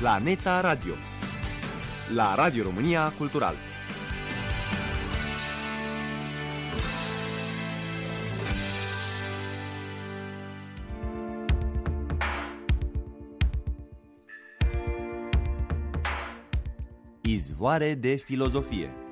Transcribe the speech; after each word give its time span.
Planeta 0.00 0.62
Radio 0.62 0.96
la 2.12 2.34
Radio 2.34 2.64
România 2.64 3.12
Cultural. 3.18 3.54
Izvoare 17.22 17.94
de 17.94 18.16
filozofie 18.16 19.09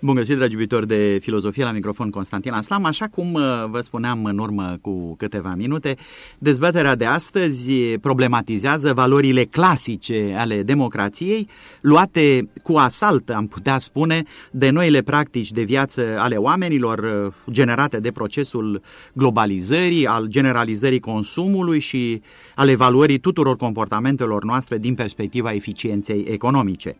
Bun 0.00 0.14
găsit, 0.14 0.36
dragi 0.36 0.52
iubitori 0.52 0.86
de 0.86 1.18
filozofie, 1.20 1.64
la 1.64 1.72
microfon 1.72 2.10
Constantin 2.10 2.52
Aslam. 2.52 2.84
Așa 2.84 3.06
cum 3.06 3.34
uh, 3.34 3.42
vă 3.70 3.80
spuneam 3.80 4.24
în 4.24 4.38
urmă 4.38 4.78
cu 4.80 5.14
câteva 5.16 5.54
minute, 5.56 5.96
dezbaterea 6.38 6.94
de 6.94 7.04
astăzi 7.04 7.72
problematizează 8.00 8.92
valorile 8.92 9.44
clasice 9.44 10.34
ale 10.38 10.62
democrației, 10.62 11.48
luate 11.80 12.48
cu 12.62 12.76
asalt, 12.76 13.30
am 13.30 13.46
putea 13.46 13.78
spune, 13.78 14.22
de 14.50 14.70
noile 14.70 15.02
practici 15.02 15.52
de 15.52 15.62
viață 15.62 16.16
ale 16.18 16.36
oamenilor, 16.36 16.98
uh, 16.98 17.32
generate 17.50 18.00
de 18.00 18.10
procesul 18.10 18.82
globalizării, 19.12 20.06
al 20.06 20.26
generalizării 20.26 21.00
consumului 21.00 21.78
și 21.78 22.22
al 22.54 22.68
evaluării 22.68 23.18
tuturor 23.18 23.56
comportamentelor 23.56 24.44
noastre 24.44 24.78
din 24.78 24.94
perspectiva 24.94 25.52
eficienței 25.52 26.24
economice. 26.28 26.96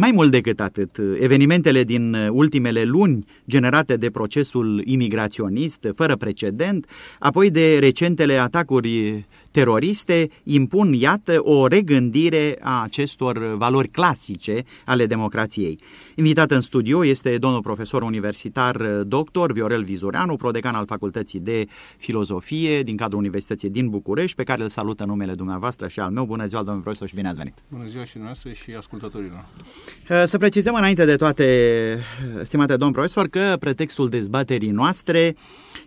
Mai 0.00 0.10
mult 0.10 0.30
decât 0.30 0.60
atât, 0.60 1.00
evenimentele 1.20 1.84
din 1.84 2.14
ultimele 2.14 2.82
luni 2.82 3.24
generate 3.48 3.96
de 3.96 4.10
procesul 4.10 4.82
imigraționist 4.84 5.86
fără 5.94 6.16
precedent, 6.16 6.86
apoi 7.18 7.50
de 7.50 7.78
recentele 7.78 8.38
atacuri 8.38 9.26
teroriste 9.58 10.30
impun, 10.42 10.92
iată, 10.92 11.38
o 11.42 11.66
regândire 11.66 12.58
a 12.60 12.82
acestor 12.82 13.54
valori 13.56 13.88
clasice 13.88 14.64
ale 14.84 15.06
democrației. 15.06 15.78
Invitat 16.14 16.50
în 16.50 16.60
studio 16.60 17.04
este 17.04 17.38
domnul 17.38 17.60
profesor 17.60 18.02
universitar 18.02 18.76
dr. 19.06 19.52
Viorel 19.52 19.84
Vizureanu, 19.84 20.36
prodecan 20.36 20.74
al 20.74 20.86
Facultății 20.86 21.40
de 21.40 21.66
Filozofie 21.96 22.82
din 22.82 22.96
cadrul 22.96 23.18
Universității 23.18 23.70
din 23.70 23.88
București, 23.88 24.36
pe 24.36 24.42
care 24.42 24.62
îl 24.62 24.68
salută 24.68 25.04
numele 25.04 25.32
dumneavoastră 25.32 25.88
și 25.88 26.00
al 26.00 26.10
meu. 26.10 26.24
Bună 26.24 26.46
ziua, 26.46 26.62
domnul 26.62 26.82
profesor, 26.82 27.08
și 27.08 27.14
bine 27.14 27.28
ați 27.28 27.36
venit! 27.36 27.54
Bună 27.68 27.86
ziua 27.86 28.04
și 28.04 28.12
dumneavoastră 28.12 28.52
și 28.52 28.70
ascultătorilor! 28.78 29.44
Să 30.24 30.38
precizăm 30.38 30.74
înainte 30.74 31.04
de 31.04 31.16
toate, 31.16 31.98
stimate 32.42 32.76
domn 32.76 32.92
profesor, 32.92 33.28
că 33.28 33.56
pretextul 33.60 34.08
dezbaterii 34.08 34.70
noastre 34.70 35.36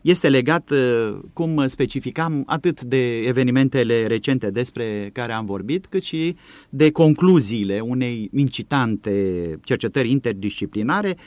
este 0.01 0.29
legat, 0.29 0.69
uh, 0.69 1.19
cum 1.33 1.67
specificam, 1.67 2.43
atât 2.45 2.81
de 2.81 3.17
evenimentele 3.17 4.07
recente 4.07 4.51
despre 4.51 5.09
care 5.13 5.33
am 5.33 5.45
vorbit, 5.45 5.85
cât 5.85 6.03
și 6.03 6.35
de 6.69 6.91
concluziile 6.91 7.79
unei 7.79 8.29
incitante 8.33 9.59
cercetări 9.63 10.09
interdisciplinare, 10.11 11.17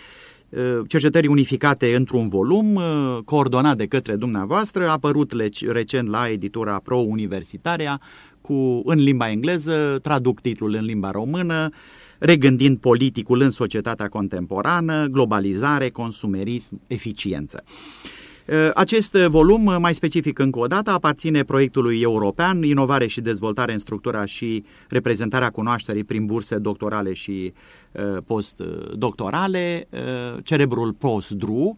uh, 0.48 0.60
cercetări 0.88 1.26
unificate 1.26 1.94
într-un 1.94 2.28
volum, 2.28 2.74
uh, 2.74 3.18
coordonat 3.24 3.76
de 3.76 3.86
către 3.86 4.16
dumneavoastră, 4.16 4.88
apărut 4.88 5.32
recent 5.68 6.08
la 6.08 6.28
editura 6.28 6.80
Pro 6.84 6.98
Universitaria, 6.98 8.00
cu, 8.40 8.82
în 8.84 8.98
limba 8.98 9.30
engleză, 9.30 9.98
traduc 10.02 10.40
titlul 10.40 10.74
în 10.74 10.84
limba 10.84 11.10
română, 11.10 11.68
regândind 12.18 12.78
politicul 12.78 13.40
în 13.40 13.50
societatea 13.50 14.08
contemporană, 14.08 15.06
globalizare, 15.06 15.88
consumerism, 15.88 16.80
eficiență. 16.86 17.64
Uh, 17.64 18.23
acest 18.74 19.12
volum, 19.12 19.66
uh, 19.66 19.76
mai 19.78 19.94
specific 19.94 20.38
încă 20.38 20.58
o 20.58 20.66
dată, 20.66 20.90
aparține 20.90 21.42
proiectului 21.42 22.00
european 22.00 22.62
Inovare 22.62 23.06
și 23.06 23.20
dezvoltare 23.20 23.72
în 23.72 23.78
structura 23.78 24.24
și 24.24 24.64
reprezentarea 24.88 25.50
cunoașterii 25.50 26.04
prin 26.04 26.26
burse 26.26 26.56
doctorale 26.56 27.12
și 27.12 27.52
uh, 27.92 28.16
postdoctorale, 28.26 29.88
cerebrul 30.42 30.92
post-DRU 30.92 31.74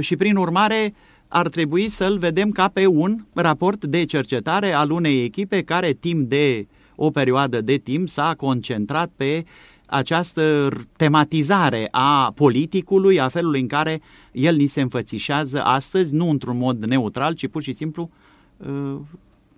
și 0.00 0.16
prin 0.16 0.36
urmare 0.36 0.94
ar 1.28 1.48
trebui 1.48 1.88
să-l 1.88 2.18
vedem 2.18 2.50
ca 2.50 2.68
pe 2.68 2.86
un 2.86 3.24
raport 3.34 3.84
de 3.84 4.04
cercetare 4.04 4.72
al 4.72 4.90
unei 4.90 5.24
echipe 5.24 5.62
care 5.62 5.92
timp 5.92 6.28
de 6.28 6.66
o 6.96 7.10
perioadă 7.10 7.60
de 7.60 7.76
timp 7.76 8.08
s-a 8.08 8.34
concentrat 8.36 9.10
pe 9.16 9.44
această 9.86 10.68
tematizare 10.96 11.88
a 11.90 12.32
politicului, 12.34 13.20
a 13.20 13.28
felului 13.28 13.60
în 13.60 13.66
care 13.66 14.00
el 14.32 14.56
ni 14.56 14.66
se 14.66 14.80
înfățișează 14.80 15.62
astăzi, 15.62 16.14
nu 16.14 16.30
într-un 16.30 16.56
mod 16.56 16.84
neutral, 16.84 17.34
ci 17.34 17.48
pur 17.48 17.62
și 17.62 17.72
simplu 17.72 18.10
uh, 18.56 18.96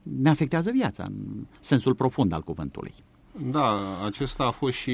ne 0.02 0.28
afectează 0.28 0.70
viața 0.70 1.02
în 1.02 1.46
sensul 1.60 1.94
profund 1.94 2.32
al 2.32 2.42
cuvântului. 2.42 2.94
Da, 3.50 3.78
acesta 4.04 4.44
a 4.44 4.50
fost 4.50 4.76
și 4.76 4.92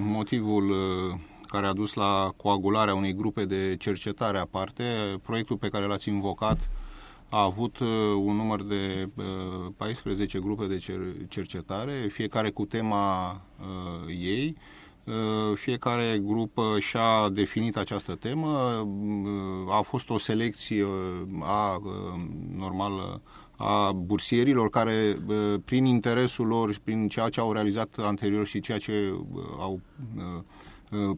motivul 0.00 0.70
uh, 0.70 1.20
care 1.46 1.66
a 1.66 1.72
dus 1.72 1.94
la 1.94 2.32
coagularea 2.36 2.94
unei 2.94 3.14
grupe 3.14 3.44
de 3.44 3.76
cercetare 3.78 4.38
aparte. 4.38 4.84
Proiectul 5.22 5.56
pe 5.56 5.68
care 5.68 5.86
l-ați 5.86 6.08
invocat 6.08 6.68
a 7.28 7.42
avut 7.42 7.78
uh, 7.78 7.88
un 8.16 8.36
număr 8.36 8.62
de 8.62 9.08
14 9.76 10.38
grupe 10.38 10.66
de 10.66 10.80
cercetare, 11.28 11.92
fiecare 11.92 12.50
cu 12.50 12.64
tema 12.64 13.40
ei 14.08 14.46
Uh, 14.48 14.87
fiecare 15.54 16.18
grup 16.22 16.56
uh, 16.56 16.64
și-a 16.78 17.28
definit 17.32 17.76
această 17.76 18.14
temă. 18.14 18.48
Uh, 18.48 19.74
a 19.74 19.80
fost 19.80 20.10
o 20.10 20.18
selecție 20.18 20.86
a 21.40 21.82
normal 22.56 23.20
a 23.56 23.92
bursierilor 23.92 24.70
care 24.70 25.18
prin 25.64 25.84
interesul 25.84 26.46
lor, 26.46 26.78
prin 26.84 27.08
ceea 27.08 27.28
ce 27.28 27.40
au 27.40 27.52
realizat 27.52 27.96
anterior 28.02 28.46
și 28.46 28.60
ceea 28.60 28.78
ce 28.78 29.14
au 29.58 29.80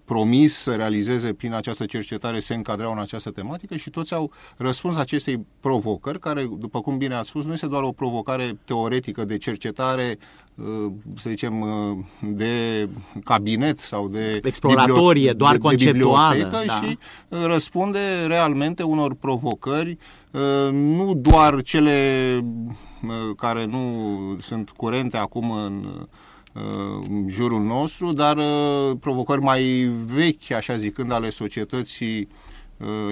promis 0.05 0.55
să 0.55 0.75
realizeze 0.75 1.33
prin 1.33 1.55
această 1.55 1.85
cercetare 1.85 2.41
se 2.41 2.55
încadreau 2.55 2.93
în 2.93 2.99
această 2.99 3.31
tematică 3.31 3.77
și 3.77 3.91
toți 3.91 4.15
au 4.15 4.31
răspuns 4.57 4.97
acestei 4.97 5.47
provocări, 5.61 6.19
care, 6.19 6.49
după 6.59 6.81
cum 6.81 6.99
bine 6.99 7.15
ați 7.15 7.29
spus, 7.29 7.45
nu 7.45 7.53
este 7.53 7.67
doar 7.67 7.83
o 7.83 7.93
provocare 7.93 8.59
teoretică 8.65 9.25
de 9.25 9.37
cercetare 9.37 10.19
Uh, 10.65 10.93
să 11.17 11.29
zicem, 11.29 11.61
uh, 11.61 11.99
de 12.21 12.89
cabinet 13.25 13.79
sau 13.79 14.09
de 14.09 14.41
exploratorie, 14.43 15.33
doar 15.33 15.53
de, 15.53 15.59
conceptuală, 15.59 16.35
de 16.35 16.65
da. 16.67 16.81
și 16.81 16.99
uh, 17.29 17.39
răspunde 17.45 17.99
realmente 18.27 18.83
unor 18.83 19.15
provocări, 19.15 19.99
nu 20.71 21.15
doar 21.17 21.63
cele 21.63 21.95
care 23.37 23.65
nu 23.65 24.11
sunt 24.41 24.71
curente 24.71 25.17
acum 25.17 25.51
în 25.51 25.87
jurul 27.27 27.61
nostru, 27.61 28.13
dar 28.13 28.39
provocări 29.01 29.41
mai 29.41 29.91
vechi, 30.07 30.51
așa 30.51 30.77
zicând, 30.77 31.13
ale 31.13 31.31
societății 31.31 32.29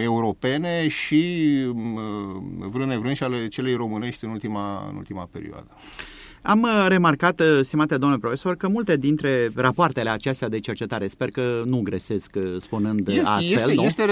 europene 0.03 0.89
și 0.89 1.47
vrâne 2.59 2.99
vrând 2.99 3.17
și 3.17 3.23
ale 3.23 3.49
celei 3.49 3.75
românești 3.75 4.25
în 4.25 4.31
ultima, 4.31 4.87
în 4.91 4.97
ultima 4.97 5.29
perioadă. 5.33 5.67
Am 6.43 6.63
uh, 6.63 6.85
remarcat, 6.89 7.41
uh, 7.41 7.59
stimate 7.63 7.97
domnule 7.97 8.21
profesor, 8.21 8.57
că 8.57 8.69
multe 8.69 8.97
dintre 8.97 9.51
rapoartele 9.55 10.11
acestea 10.11 10.49
de 10.49 10.61
cercetare, 10.61 11.07
sper 11.07 11.29
că 11.29 11.63
nu 11.67 11.81
gresesc 11.81 12.37
uh, 12.37 12.55
spunând 12.59 13.09
este, 13.09 13.23
astfel, 13.29 13.55
este, 13.55 13.75
nu? 13.75 13.83
Este, 13.83 14.05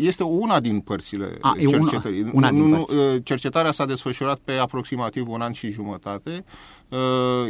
este 0.00 0.22
una 0.22 0.60
din 0.60 0.80
părțile 0.80 1.38
A, 1.40 1.54
cercetării. 1.68 2.20
Una, 2.20 2.32
una 2.32 2.50
din 2.50 2.70
părți. 2.70 3.22
Cercetarea 3.22 3.72
s-a 3.72 3.86
desfășurat 3.86 4.38
pe 4.44 4.52
aproximativ 4.52 5.28
un 5.28 5.40
an 5.40 5.52
și 5.52 5.70
jumătate. 5.70 6.44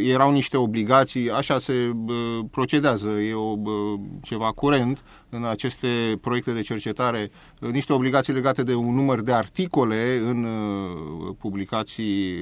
Erau 0.02 0.30
niște 0.30 0.56
obligații, 0.56 1.30
așa 1.30 1.58
se 1.58 1.72
procedează, 2.50 3.08
e 3.08 3.34
o, 3.34 3.54
ceva 4.22 4.52
curent 4.52 5.02
în 5.28 5.44
aceste 5.44 6.18
proiecte 6.20 6.52
de 6.52 6.60
cercetare, 6.60 7.30
niște 7.58 7.92
obligații 7.92 8.32
legate 8.32 8.62
de 8.62 8.74
un 8.74 8.94
număr 8.94 9.20
de 9.20 9.32
articole 9.32 10.20
în 10.26 10.46
publicații 11.38 12.34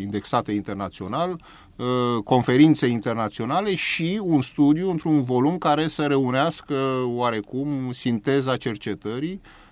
indexate 0.00 0.52
internațional, 0.52 1.40
Uh, 1.76 2.22
conferințe 2.24 2.86
internaționale 2.86 3.74
și 3.74 4.20
un 4.22 4.40
studiu 4.40 4.90
într-un 4.90 5.22
volum 5.22 5.58
care 5.58 5.86
să 5.86 6.02
reunească 6.02 6.74
oarecum 7.06 7.68
sinteza 7.90 8.56
cercetării 8.56 9.40
Uh, 9.42 9.65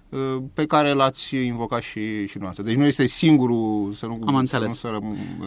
pe 0.55 0.67
care 0.67 0.93
l-ați 0.93 1.37
invocat 1.37 1.83
și, 1.83 2.27
și 2.27 2.39
noastră. 2.39 2.63
Deci 2.63 2.75
nu 2.75 2.85
este 2.85 3.07
singurul, 3.07 3.93
să 3.93 4.07
nu, 4.07 4.19
Am 4.27 4.45
să, 4.45 4.59
nu 4.59 4.73
să 4.73 4.99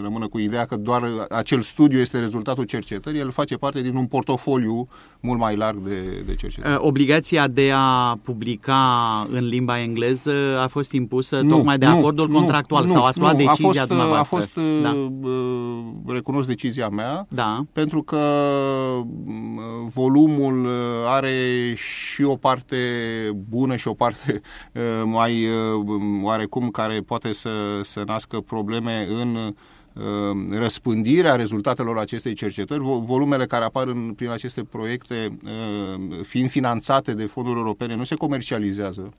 rămână 0.01 0.27
cu 0.27 0.39
ideea 0.39 0.65
că 0.65 0.75
doar 0.75 1.27
acel 1.29 1.61
studiu 1.61 1.99
este 1.99 2.19
rezultatul 2.19 2.63
cercetării, 2.63 3.19
el 3.19 3.31
face 3.31 3.55
parte 3.55 3.81
din 3.81 3.95
un 3.95 4.05
portofoliu 4.05 4.87
mult 5.19 5.39
mai 5.39 5.55
larg 5.55 5.77
de, 5.77 6.23
de 6.25 6.35
cercetări. 6.35 6.73
Uh, 6.73 6.79
obligația 6.81 7.47
de 7.47 7.71
a 7.73 8.19
publica 8.23 9.27
în 9.31 9.45
limba 9.45 9.81
engleză 9.81 10.59
a 10.63 10.67
fost 10.67 10.91
impusă 10.91 11.41
nu, 11.41 11.55
tocmai 11.55 11.77
de 11.77 11.85
nu, 11.85 11.97
acordul 11.97 12.29
nu, 12.29 12.37
contractual 12.37 12.85
nu, 12.85 12.93
sau 12.93 13.03
ați 13.03 13.19
luat 13.19 13.31
nu, 13.31 13.45
decizia 13.45 13.69
a 13.69 13.85
fost, 13.85 13.87
dumneavoastră? 13.87 14.37
A 14.37 14.39
fost 14.39 14.59
da. 14.81 14.95
Uh, 15.29 16.13
recunosc 16.13 16.47
decizia 16.47 16.89
mea, 16.89 17.25
da. 17.29 17.65
pentru 17.73 18.01
că 18.01 18.19
volumul 19.93 20.69
are 21.07 21.73
și 21.75 22.23
o 22.23 22.35
parte 22.35 22.77
bună 23.49 23.75
și 23.75 23.87
o 23.87 23.93
parte 23.93 24.41
Uh, 24.56 24.56
mai 25.05 25.45
uh, 25.45 25.85
oarecum 26.21 26.69
care 26.69 26.99
poate 26.99 27.33
să, 27.33 27.49
să 27.83 28.03
nască 28.05 28.39
probleme 28.39 29.07
în 29.21 29.35
uh, 29.35 30.57
răspândirea 30.57 31.35
rezultatelor 31.35 31.97
acestei 31.97 32.33
cercetări, 32.33 32.79
volumele 32.83 33.45
care 33.45 33.63
apar 33.63 33.87
în, 33.87 34.13
prin 34.15 34.29
aceste 34.29 34.63
proiecte, 34.63 35.37
fiind 36.23 36.49
finanțate 36.49 37.13
de 37.13 37.25
fonduri 37.25 37.57
europene, 37.57 37.95
nu 37.95 38.03
se 38.03 38.15
comercializează 38.15 39.13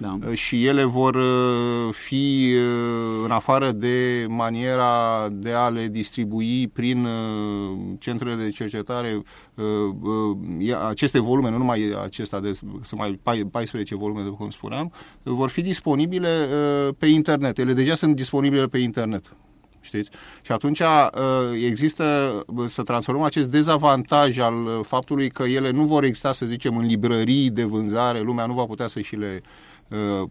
da. 0.00 0.18
Uh, 0.26 0.34
și 0.34 0.66
ele 0.66 0.84
vor 0.84 1.14
uh, 1.14 1.92
fi 1.92 2.54
uh, 2.54 3.24
în 3.24 3.30
afară 3.30 3.70
de 3.70 4.26
maniera 4.28 4.88
de 5.30 5.52
a 5.52 5.68
le 5.68 5.88
distribui 5.88 6.68
prin 6.68 7.06
centrele 7.98 8.34
de 8.34 8.50
cercetare 8.50 9.22
aceste 10.88 11.20
volume, 11.20 11.50
nu 11.50 11.56
numai 11.56 11.94
acesta 12.04 12.40
de 12.40 12.52
sunt 12.82 13.00
mai 13.00 13.20
14 13.50 13.94
volume, 13.94 14.22
după 14.22 14.36
cum 14.36 14.50
spuneam, 14.50 14.92
vor 15.22 15.48
fi 15.48 15.60
disponibile 15.60 16.48
pe 16.98 17.06
internet. 17.06 17.58
Ele 17.58 17.72
deja 17.72 17.94
sunt 17.94 18.16
disponibile 18.16 18.66
pe 18.66 18.78
internet. 18.78 19.32
Știți? 19.80 20.10
Și 20.42 20.52
atunci 20.52 20.82
există 21.66 22.44
să 22.66 22.82
transformăm 22.82 23.24
acest 23.24 23.50
dezavantaj 23.50 24.38
al 24.38 24.82
faptului 24.82 25.30
că 25.30 25.42
ele 25.42 25.70
nu 25.70 25.84
vor 25.84 26.04
exista, 26.04 26.32
să 26.32 26.46
zicem, 26.46 26.76
în 26.76 26.86
librării 26.86 27.50
de 27.50 27.64
vânzare, 27.64 28.20
lumea 28.20 28.46
nu 28.46 28.54
va 28.54 28.64
putea 28.64 28.86
să 28.86 29.00
și 29.00 29.16
le 29.16 29.42
Uh, 29.42 29.75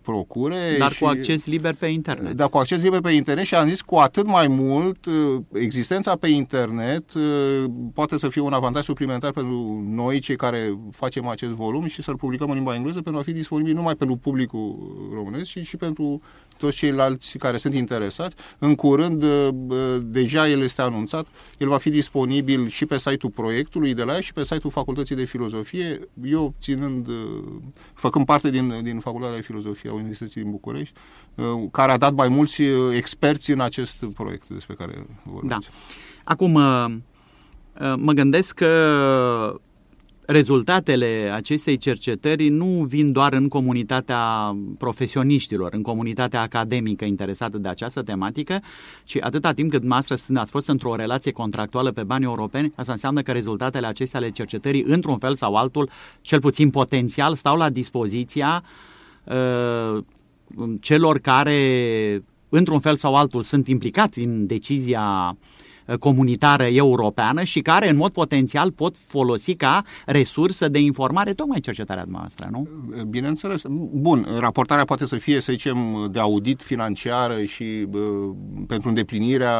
procure. 0.01 0.75
Dar 0.77 0.91
și, 0.91 0.99
cu 0.99 1.05
acces 1.05 1.45
liber 1.45 1.73
pe 1.73 1.85
internet. 1.85 2.33
Dar 2.33 2.49
cu 2.49 2.57
acces 2.57 2.81
liber 2.81 3.01
pe 3.01 3.11
internet 3.11 3.45
și 3.45 3.55
am 3.55 3.67
zis 3.67 3.81
cu 3.81 3.95
atât 3.95 4.25
mai 4.25 4.47
mult 4.47 5.05
uh, 5.05 5.41
existența 5.53 6.15
pe 6.15 6.27
internet 6.27 7.13
uh, 7.13 7.63
poate 7.93 8.17
să 8.17 8.29
fie 8.29 8.41
un 8.41 8.53
avantaj 8.53 8.83
suplimentar 8.83 9.31
pentru 9.31 9.83
noi, 9.89 10.19
cei 10.19 10.35
care 10.35 10.77
facem 10.91 11.27
acest 11.27 11.51
volum 11.51 11.85
și 11.85 12.01
să-l 12.01 12.17
publicăm 12.17 12.49
în 12.49 12.55
limba 12.55 12.75
engleză 12.75 13.01
pentru 13.01 13.21
a 13.21 13.23
fi 13.23 13.31
disponibil 13.31 13.73
numai 13.73 13.95
pentru 13.95 14.15
publicul 14.15 14.75
românesc, 15.13 15.51
ci 15.51 15.59
și 15.59 15.77
pentru 15.77 16.21
toți 16.57 16.77
ceilalți 16.77 17.37
care 17.37 17.57
sunt 17.57 17.73
interesați. 17.73 18.35
În 18.59 18.75
curând, 18.75 19.25
deja 20.01 20.49
el 20.49 20.61
este 20.61 20.81
anunțat, 20.81 21.27
el 21.57 21.67
va 21.67 21.77
fi 21.77 21.89
disponibil 21.89 22.67
și 22.67 22.85
pe 22.85 22.97
site-ul 22.97 23.31
proiectului 23.35 23.93
de 23.93 24.03
la 24.03 24.13
ea 24.13 24.19
și 24.19 24.33
pe 24.33 24.43
site-ul 24.43 24.71
Facultății 24.71 25.15
de 25.15 25.23
Filozofie. 25.23 26.09
Eu, 26.23 26.53
ținând, 26.59 27.07
făcând 27.93 28.25
parte 28.25 28.49
din, 28.49 28.79
din 28.83 28.99
Facultatea 28.99 29.35
de 29.35 29.41
Filozofie 29.45 29.89
a 29.89 29.93
Universității 29.93 30.41
din 30.41 30.51
București, 30.51 30.93
care 31.71 31.91
a 31.91 31.97
dat 31.97 32.13
mai 32.13 32.27
mulți 32.27 32.61
experți 32.95 33.51
în 33.51 33.59
acest 33.59 34.05
proiect 34.05 34.47
despre 34.47 34.73
care 34.73 35.05
vorbiți. 35.23 35.53
Da. 35.53 35.57
Acum, 36.23 36.51
mă 37.95 38.11
gândesc 38.13 38.53
că 38.53 39.59
rezultatele 40.25 41.31
acestei 41.33 41.77
cercetări 41.77 42.49
nu 42.49 42.65
vin 42.65 43.11
doar 43.11 43.33
în 43.33 43.47
comunitatea 43.47 44.55
profesioniștilor, 44.77 45.73
în 45.73 45.81
comunitatea 45.81 46.41
academică 46.41 47.05
interesată 47.05 47.57
de 47.57 47.67
această 47.67 48.01
tematică, 48.01 48.61
ci 49.03 49.17
atâta 49.19 49.51
timp 49.51 49.71
cât 49.71 49.83
noastră 49.83 50.15
ați 50.35 50.51
fost 50.51 50.67
într-o 50.67 50.95
relație 50.95 51.31
contractuală 51.31 51.91
pe 51.91 52.03
bani 52.03 52.23
europeni, 52.23 52.71
asta 52.75 52.91
înseamnă 52.91 53.21
că 53.21 53.31
rezultatele 53.31 53.87
acestea 53.87 54.19
ale 54.19 54.31
cercetării, 54.31 54.83
într-un 54.83 55.17
fel 55.17 55.35
sau 55.35 55.55
altul, 55.55 55.89
cel 56.21 56.39
puțin 56.39 56.69
potențial, 56.69 57.35
stau 57.35 57.57
la 57.57 57.69
dispoziția 57.69 58.63
uh, 58.63 58.94
celor 60.79 61.19
care, 61.19 62.23
într-un 62.49 62.79
fel 62.79 62.95
sau 62.95 63.15
altul, 63.15 63.41
sunt 63.41 63.67
implicați 63.67 64.19
în 64.19 64.45
decizia 64.45 65.37
uh, 65.85 65.97
comunitară 65.97 66.63
europeană 66.63 67.43
și 67.43 67.59
care 67.61 67.89
în 67.89 67.95
mod 67.95 68.11
potențial 68.11 68.71
pot 68.71 68.97
folosi 68.97 69.55
ca 69.55 69.83
resursă 70.05 70.69
de 70.69 70.79
informare 70.79 71.33
tocmai 71.33 71.59
cercetarea 71.59 72.05
noastră, 72.07 72.47
nu? 72.51 72.67
Bineînțeles. 73.07 73.63
Bun, 73.91 74.27
raportarea 74.39 74.85
poate 74.85 75.05
să 75.05 75.15
fie, 75.15 75.39
să 75.39 75.51
zicem, 75.51 75.77
de 76.11 76.19
audit 76.19 76.61
financiară 76.61 77.43
și 77.43 77.87
uh, 77.91 77.99
pentru 78.67 78.89
îndeplinirea 78.89 79.55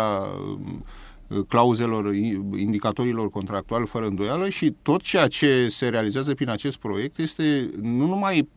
clauzelor, 1.47 2.13
indicatorilor 2.57 3.29
contractuali 3.29 3.85
fără 3.85 4.05
îndoială 4.05 4.49
și 4.49 4.75
tot 4.81 5.01
ceea 5.01 5.27
ce 5.27 5.67
se 5.69 5.87
realizează 5.87 6.33
prin 6.33 6.49
acest 6.49 6.77
proiect 6.77 7.17
este 7.17 7.69
nu 7.81 8.05
numai 8.05 8.49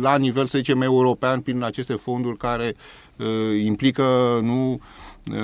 la 0.00 0.16
nivel, 0.16 0.46
să 0.46 0.58
zicem, 0.58 0.82
european, 0.82 1.40
prin 1.40 1.62
aceste 1.62 1.92
fonduri 1.94 2.36
care 2.36 2.74
uh, 3.16 3.62
implică 3.64 4.38
nu 4.42 4.80
Uh, 5.30 5.38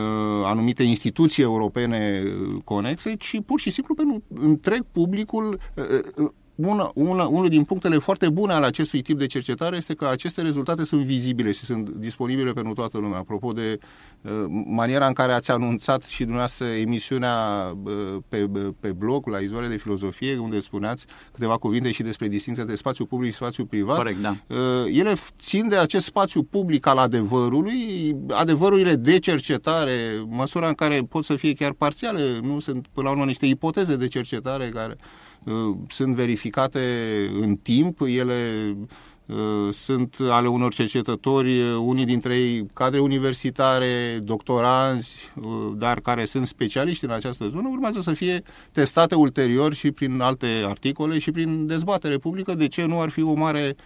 anumite 0.45 0.83
instituții 0.83 1.43
europene 1.43 2.23
conexe, 2.65 3.15
ci 3.15 3.37
pur 3.47 3.61
și 3.61 3.71
simplu 3.71 3.95
pentru 3.95 4.23
întreg 4.35 4.85
publicul 4.93 5.59
uh, 5.75 5.85
uh, 6.17 6.31
una, 6.67 6.91
una, 6.95 7.27
unul 7.27 7.49
din 7.49 7.65
punctele 7.65 7.99
foarte 7.99 8.29
bune 8.29 8.53
ale 8.53 8.67
acestui 8.67 9.03
tip 9.03 9.19
de 9.19 9.27
cercetare 9.27 9.77
este 9.77 9.95
că 9.95 10.07
aceste 10.07 10.43
rezultate 10.43 10.85
sunt 10.85 11.03
vizibile 11.03 11.53
și 11.53 11.65
sunt 11.65 11.89
disponibile 11.89 12.53
pentru 12.53 12.73
toată 12.73 12.99
lumea. 12.99 13.19
Apropo 13.19 13.53
de 13.53 13.79
uh, 14.21 14.31
maniera 14.67 15.07
în 15.07 15.13
care 15.13 15.33
ați 15.33 15.51
anunțat 15.51 16.05
și 16.05 16.19
dumneavoastră 16.19 16.67
emisiunea 16.67 17.37
uh, 17.85 17.93
pe, 18.29 18.51
pe 18.81 18.93
blog 18.93 19.27
la 19.27 19.39
Izoare 19.39 19.67
de 19.67 19.77
Filozofie, 19.77 20.39
unde 20.39 20.61
spuneați 20.61 21.07
câteva 21.33 21.57
cuvinte 21.57 21.91
și 21.91 22.03
despre 22.03 22.29
distinția 22.29 22.65
de 22.65 22.75
spațiu 22.75 23.05
public 23.05 23.31
și 23.31 23.37
spațiu 23.37 23.65
privat. 23.65 23.97
Corect, 23.97 24.21
da. 24.21 24.37
Uh, 24.47 24.57
ele 24.93 25.15
țin 25.39 25.69
de 25.69 25.77
acest 25.77 26.05
spațiu 26.05 26.43
public 26.43 26.87
al 26.87 26.99
adevărului, 26.99 28.17
adevărurile 28.31 28.95
de 28.95 29.19
cercetare, 29.19 29.93
măsura 30.29 30.69
în 30.69 30.75
care 30.75 31.01
pot 31.09 31.25
să 31.25 31.35
fie 31.35 31.55
chiar 31.55 31.73
parțiale, 31.73 32.39
nu 32.43 32.61
sunt 32.61 32.87
până 32.93 33.07
la 33.07 33.13
urmă 33.13 33.25
niște 33.25 33.47
ipoteze 33.47 33.97
de 33.97 34.09
cercetare 34.09 34.69
care 34.69 34.97
Uh, 34.99 35.28
sunt 35.89 36.15
verificate 36.15 36.81
în 37.41 37.57
timp, 37.57 38.01
ele 38.01 38.35
uh, 39.27 39.37
sunt 39.73 40.17
ale 40.31 40.49
unor 40.49 40.75
cercetători, 40.75 41.61
uh, 41.61 41.77
unii 41.81 42.05
dintre 42.05 42.37
ei 42.37 42.67
cadre 42.73 43.01
universitare, 43.01 44.19
doctoranzi, 44.23 45.33
dar 45.77 46.01
care 46.01 46.25
sunt 46.25 46.47
specialiști 46.47 47.05
în 47.05 47.11
această 47.11 47.49
zonă, 47.49 47.69
urmează 47.71 48.01
să 48.01 48.13
fie 48.13 48.43
testate 48.73 49.15
ulterior 49.15 49.75
și 49.75 49.91
prin 49.91 50.21
alte 50.21 50.47
articole 50.67 51.19
și 51.19 51.31
prin 51.31 51.67
dezbatere 51.67 52.17
publică. 52.17 52.55
De 52.55 52.69
ce 52.69 52.85
nu 52.85 53.01
ar 53.01 53.09
fi 53.09 53.23
o 53.23 53.35
mare 53.35 53.75
uh, 53.77 53.83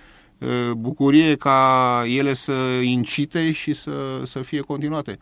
bucurie 0.77 1.35
ca 1.35 2.03
ele 2.17 2.35
să 2.35 2.53
incite 2.83 3.53
și 3.53 3.75
să, 3.75 3.91
să 4.25 4.39
fie 4.39 4.61
continuate. 4.61 5.19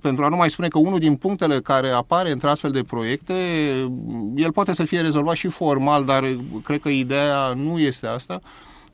Pentru 0.00 0.24
a 0.24 0.28
nu 0.28 0.36
mai 0.36 0.50
spune 0.50 0.68
că 0.68 0.78
unul 0.78 0.98
din 0.98 1.16
punctele 1.16 1.60
care 1.60 1.88
apare 1.88 2.30
într 2.30 2.46
astfel 2.46 2.70
de 2.70 2.82
proiecte, 2.82 3.34
el 4.36 4.52
poate 4.52 4.74
să 4.74 4.84
fie 4.84 5.00
rezolvat 5.00 5.34
și 5.34 5.48
formal, 5.48 6.04
dar 6.04 6.24
cred 6.62 6.80
că 6.80 6.88
ideea 6.88 7.52
nu 7.54 7.78
este 7.78 8.06
asta, 8.06 8.40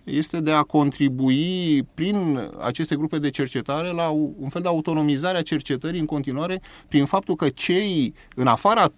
este 0.04 0.40
de 0.40 0.52
a 0.52 0.62
contribui 0.62 1.82
prin 1.94 2.50
aceste 2.64 2.96
grupe 2.96 3.18
de 3.18 3.30
cercetare 3.30 3.92
la 3.92 4.08
un 4.38 4.48
fel 4.48 4.62
de 4.62 4.68
autonomizare 4.68 5.38
a 5.38 5.42
cercetării 5.42 6.00
în 6.00 6.06
continuare, 6.06 6.60
prin 6.88 7.04
faptul 7.04 7.34
că 7.34 7.48
cei, 7.48 8.14
în 8.34 8.46
afara 8.46 8.92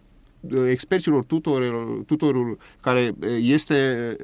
experților, 0.71 1.25
tutorul, 1.25 2.03
tutorul 2.07 2.59
care 2.81 3.15
este 3.41 4.17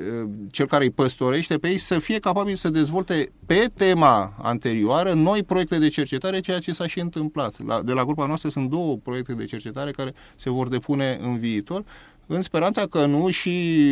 cel 0.50 0.66
care 0.66 0.84
îi 0.84 0.90
păstorește 0.90 1.58
pe 1.58 1.68
ei 1.68 1.78
să 1.78 1.98
fie 1.98 2.18
capabil 2.18 2.54
să 2.54 2.68
dezvolte 2.68 3.32
pe 3.46 3.70
tema 3.74 4.34
anterioară 4.42 5.12
noi 5.12 5.42
proiecte 5.42 5.78
de 5.78 5.88
cercetare, 5.88 6.40
ceea 6.40 6.58
ce 6.58 6.72
s-a 6.72 6.86
și 6.86 7.00
întâmplat. 7.00 7.54
La, 7.66 7.82
de 7.82 7.92
la 7.92 8.04
grupa 8.04 8.26
noastră 8.26 8.48
sunt 8.48 8.70
două 8.70 8.96
proiecte 8.96 9.32
de 9.32 9.44
cercetare 9.44 9.90
care 9.90 10.14
se 10.36 10.50
vor 10.50 10.68
depune 10.68 11.18
în 11.22 11.38
viitor, 11.38 11.84
în 12.26 12.40
speranța 12.40 12.86
că 12.86 13.06
nu 13.06 13.30
și 13.30 13.84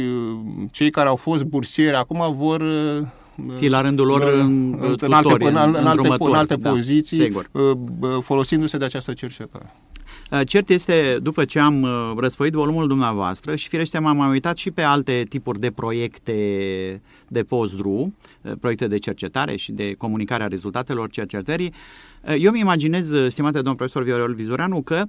cei 0.71 0.91
care 0.91 1.09
au 1.09 1.17
fost 1.17 1.43
bursieri 1.43 1.97
acum 1.97 2.35
vor 2.35 2.65
fi 3.59 3.69
la 3.69 3.81
rândul 3.81 4.07
lor 4.07 4.23
în, 4.23 4.77
în, 4.81 4.97
în 5.01 5.13
alte, 5.13 5.45
în, 5.45 5.57
în, 5.57 5.75
în 5.75 5.87
alte, 5.87 6.09
în 6.19 6.35
alte 6.35 6.57
da, 6.57 6.71
poziții, 6.71 7.19
sigur. 7.19 7.51
folosindu-se 8.21 8.79
de 8.79 8.85
această 8.85 9.13
cercetare. 9.13 9.73
Uh, 10.35 10.41
cert 10.47 10.69
este, 10.69 11.19
după 11.23 11.45
ce 11.45 11.59
am 11.59 11.83
uh, 11.83 12.13
răsfoit 12.17 12.53
volumul 12.53 12.89
dumneavoastră 12.89 13.57
și 13.57 13.69
firește 13.69 13.99
m-am 13.99 14.17
mai 14.17 14.29
uitat 14.29 14.57
și 14.57 14.71
pe 14.71 14.83
alte 14.83 15.27
tipuri 15.29 15.61
de 15.61 15.71
proiecte 15.71 16.35
de 17.29 17.43
postdru, 17.43 18.15
uh, 18.43 18.53
proiecte 18.61 18.89
de 18.89 18.99
cercetare 18.99 19.57
și 19.57 19.73
de 19.73 19.95
comunicare 19.99 20.43
a 20.43 20.47
rezultatelor 20.47 21.11
cercetării, 21.11 21.73
eu 22.39 22.51
mi 22.51 22.61
imaginez, 22.61 23.11
stimate 23.29 23.61
domn 23.61 23.77
profesor 23.77 24.03
Viorel 24.03 24.35
Vizoreanu, 24.35 24.83
că 24.83 25.05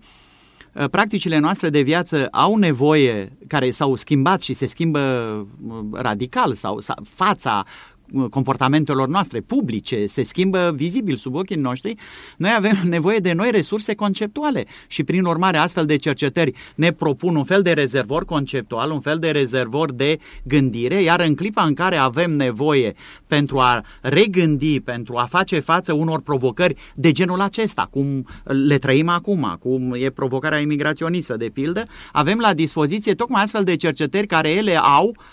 practicile 0.91 1.37
noastre 1.37 1.69
de 1.69 1.81
viață 1.81 2.27
au 2.31 2.55
nevoie, 2.55 3.37
care 3.47 3.71
s-au 3.71 3.95
schimbat 3.95 4.41
și 4.41 4.53
se 4.53 4.65
schimbă 4.65 5.47
radical 5.91 6.53
sau, 6.53 6.79
sau 6.79 6.95
fața 7.03 7.65
comportamentelor 8.29 9.07
noastre 9.07 9.39
publice, 9.39 10.05
se 10.05 10.23
schimbă 10.23 10.73
vizibil 10.75 11.15
sub 11.15 11.35
ochii 11.35 11.55
noștri, 11.55 11.95
noi 12.37 12.53
avem 12.55 12.77
nevoie 12.83 13.17
de 13.17 13.33
noi 13.33 13.51
resurse 13.51 13.95
conceptuale 13.95 14.65
și 14.87 15.03
prin 15.03 15.25
urmare 15.25 15.57
astfel 15.57 15.85
de 15.85 15.95
cercetări 15.95 16.53
ne 16.75 16.91
propun 16.91 17.35
un 17.35 17.43
fel 17.43 17.61
de 17.61 17.71
rezervor 17.71 18.25
conceptual, 18.25 18.91
un 18.91 18.99
fel 18.99 19.17
de 19.17 19.31
rezervor 19.31 19.91
de 19.91 20.17
gândire, 20.43 21.01
iar 21.01 21.19
în 21.19 21.35
clipa 21.35 21.63
în 21.63 21.73
care 21.73 21.95
avem 21.95 22.31
nevoie 22.31 22.93
pentru 23.27 23.57
a 23.57 23.81
regândi, 24.01 24.79
pentru 24.79 25.17
a 25.17 25.25
face 25.29 25.59
față 25.59 25.93
unor 25.93 26.21
provocări 26.21 26.75
de 26.95 27.11
genul 27.11 27.41
acesta, 27.41 27.87
cum 27.91 28.27
le 28.43 28.77
trăim 28.77 29.09
acum, 29.09 29.57
cum 29.59 29.93
e 29.93 30.09
provocarea 30.09 30.59
imigraționistă 30.59 31.37
de 31.37 31.49
pildă, 31.53 31.85
avem 32.11 32.39
la 32.39 32.53
dispoziție 32.53 33.13
tocmai 33.13 33.43
astfel 33.43 33.63
de 33.63 33.75
cercetări 33.75 34.27
care 34.27 34.49
ele 34.49 34.77
au 34.77 35.15
Uh, 35.15 35.23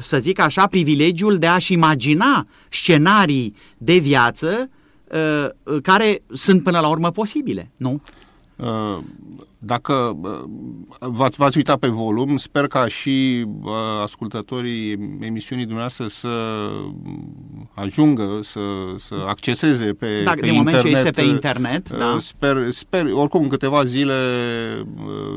să 0.00 0.18
zic 0.18 0.38
așa, 0.38 0.66
privilegiul 0.66 1.38
de 1.38 1.46
a-și 1.46 1.72
imagina 1.72 2.46
scenarii 2.68 3.54
de 3.78 3.98
viață 3.98 4.68
uh, 5.10 5.80
care 5.82 6.22
sunt 6.32 6.62
până 6.62 6.80
la 6.80 6.88
urmă 6.88 7.10
posibile, 7.10 7.70
nu? 7.76 8.00
Uh, 8.56 8.98
dacă 9.62 10.16
v-ați 11.36 11.56
uitat 11.56 11.78
pe 11.78 11.86
volum, 11.86 12.36
sper 12.36 12.66
ca 12.66 12.88
și 12.88 13.46
ascultătorii 14.02 14.90
emisiunii 15.20 15.64
dumneavoastră 15.64 16.06
să 16.06 16.28
ajungă, 17.74 18.38
să, 18.42 18.60
să 18.96 19.14
acceseze 19.26 19.92
pe, 19.92 20.22
da, 20.24 20.30
pe 20.30 20.40
din 20.40 20.52
internet. 20.52 20.56
moment 20.56 20.82
ce 20.82 20.88
este 20.88 21.10
pe 21.10 21.28
internet, 21.28 21.90
da. 21.90 22.16
Sper, 22.20 22.70
sper, 22.70 23.06
oricum, 23.12 23.42
în 23.42 23.48
câteva 23.48 23.84
zile 23.84 24.14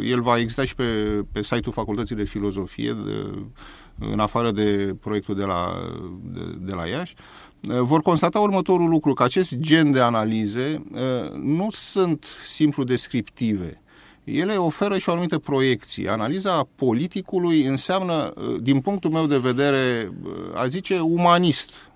el 0.04 0.22
va 0.22 0.38
exista 0.38 0.66
și 0.66 0.76
pe, 0.76 0.84
pe 1.32 1.42
site-ul 1.42 1.74
Facultății 1.74 2.16
de 2.16 2.24
Filozofie, 2.24 2.96
de, 3.06 3.30
în 4.00 4.20
afară 4.20 4.52
de 4.52 4.96
proiectul 5.02 5.36
de 5.36 5.44
la, 5.44 5.74
de, 6.24 6.40
de 6.60 6.74
la 6.74 6.88
Iași, 6.88 7.14
eh, 7.70 7.80
vor 7.80 8.02
constata 8.02 8.40
următorul 8.40 8.90
lucru, 8.90 9.14
că 9.14 9.24
acest 9.24 9.56
gen 9.56 9.92
de 9.92 10.00
analize 10.00 10.84
eh, 10.94 11.32
nu 11.42 11.68
sunt 11.70 12.26
simplu 12.48 12.84
descriptive. 12.84 13.82
Ele 14.24 14.56
oferă 14.56 14.98
și 14.98 15.10
o 15.10 15.12
anumită 15.12 15.40
proiecție. 15.40 16.10
Analiza 16.10 16.68
politicului 16.76 17.66
înseamnă, 17.66 18.34
eh, 18.38 18.44
din 18.62 18.80
punctul 18.80 19.12
meu 19.12 19.26
de 19.26 19.38
vedere, 19.38 20.12
a 20.54 20.68
zice 20.68 21.00
umanist, 21.00 21.88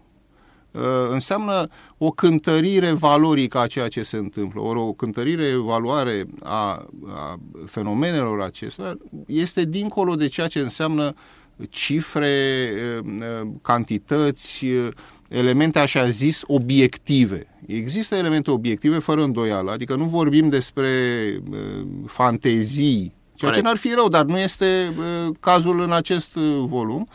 înseamnă 1.09 1.67
o 1.97 2.11
cântărire 2.11 2.91
valorică 2.91 3.59
a 3.59 3.67
ceea 3.67 3.87
ce 3.87 4.03
se 4.03 4.17
întâmplă, 4.17 4.61
ori 4.61 4.79
o 4.79 4.93
cântărire 4.93 5.43
evaluare 5.43 6.25
a, 6.43 6.85
a 7.07 7.39
fenomenelor 7.65 8.41
acestora 8.41 8.93
este 9.25 9.65
dincolo 9.65 10.15
de 10.15 10.27
ceea 10.27 10.47
ce 10.47 10.59
înseamnă 10.59 11.13
cifre, 11.69 12.27
eh, 12.27 12.99
eh, 13.21 13.47
cantități, 13.61 14.65
eh, 14.65 14.87
elemente 15.27 15.79
așa 15.79 16.09
zis 16.09 16.41
obiective. 16.47 17.47
Există 17.65 18.15
elemente 18.15 18.51
obiective 18.51 18.99
fără 18.99 19.23
îndoială, 19.23 19.71
adică 19.71 19.95
nu 19.95 20.03
vorbim 20.03 20.49
despre 20.49 20.89
fantezii, 22.05 23.13
ceea 23.35 23.51
ce 23.51 23.61
n-ar 23.61 23.77
fi 23.77 23.93
rău, 23.95 24.07
dar 24.07 24.25
nu 24.25 24.37
este 24.37 24.93
cazul 25.39 25.81
în 25.81 25.91
acest 25.91 26.35
volum. 26.65 27.07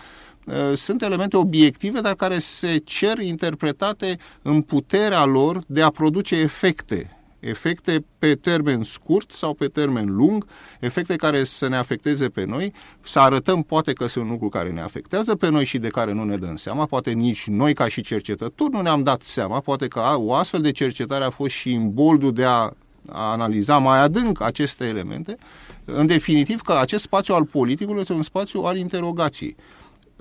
Sunt 0.75 1.03
elemente 1.03 1.37
obiective, 1.37 2.01
dar 2.01 2.15
care 2.15 2.39
se 2.39 2.77
cer 2.77 3.19
interpretate 3.19 4.19
în 4.43 4.63
puterea 4.63 5.25
lor 5.25 5.59
de 5.67 5.83
a 5.83 5.91
produce 5.91 6.37
efecte 6.37 7.22
efecte 7.43 8.05
pe 8.19 8.35
termen 8.35 8.83
scurt 8.83 9.31
sau 9.31 9.55
pe 9.55 9.67
termen 9.67 10.15
lung, 10.15 10.47
efecte 10.81 11.17
care 11.17 11.45
să 11.45 11.69
ne 11.69 11.77
afecteze 11.77 12.29
pe 12.29 12.45
noi, 12.45 12.73
să 13.03 13.19
arătăm 13.19 13.63
poate 13.63 13.93
că 13.93 14.07
sunt 14.07 14.29
lucruri 14.29 14.53
care 14.53 14.71
ne 14.71 14.81
afectează 14.81 15.35
pe 15.35 15.49
noi 15.49 15.65
și 15.65 15.79
de 15.79 15.89
care 15.89 16.13
nu 16.13 16.25
ne 16.25 16.37
dăm 16.37 16.57
seama, 16.57 16.87
poate 16.87 17.11
nici 17.11 17.47
noi 17.47 17.75
ca 17.75 17.89
și 17.89 18.01
cercetători 18.01 18.73
nu 18.73 18.81
ne-am 18.81 19.03
dat 19.03 19.23
seama, 19.23 19.61
poate 19.61 19.89
că 19.89 20.15
o 20.17 20.35
astfel 20.35 20.61
de 20.61 20.73
cercetare 20.73 21.25
a 21.25 21.31
fost 21.31 21.55
și 21.55 21.73
în 21.73 21.93
boldul 21.93 22.33
de 22.33 22.45
a, 22.45 22.71
a 23.09 23.31
analiza 23.31 23.79
mai 23.79 23.99
adânc 23.99 24.41
aceste 24.41 24.85
elemente, 24.85 25.37
în 25.85 26.07
definitiv 26.07 26.61
că 26.61 26.73
acest 26.81 27.03
spațiu 27.03 27.35
al 27.35 27.45
politicului 27.45 28.01
este 28.01 28.13
un 28.13 28.23
spațiu 28.23 28.61
al 28.61 28.77
interogației. 28.77 29.57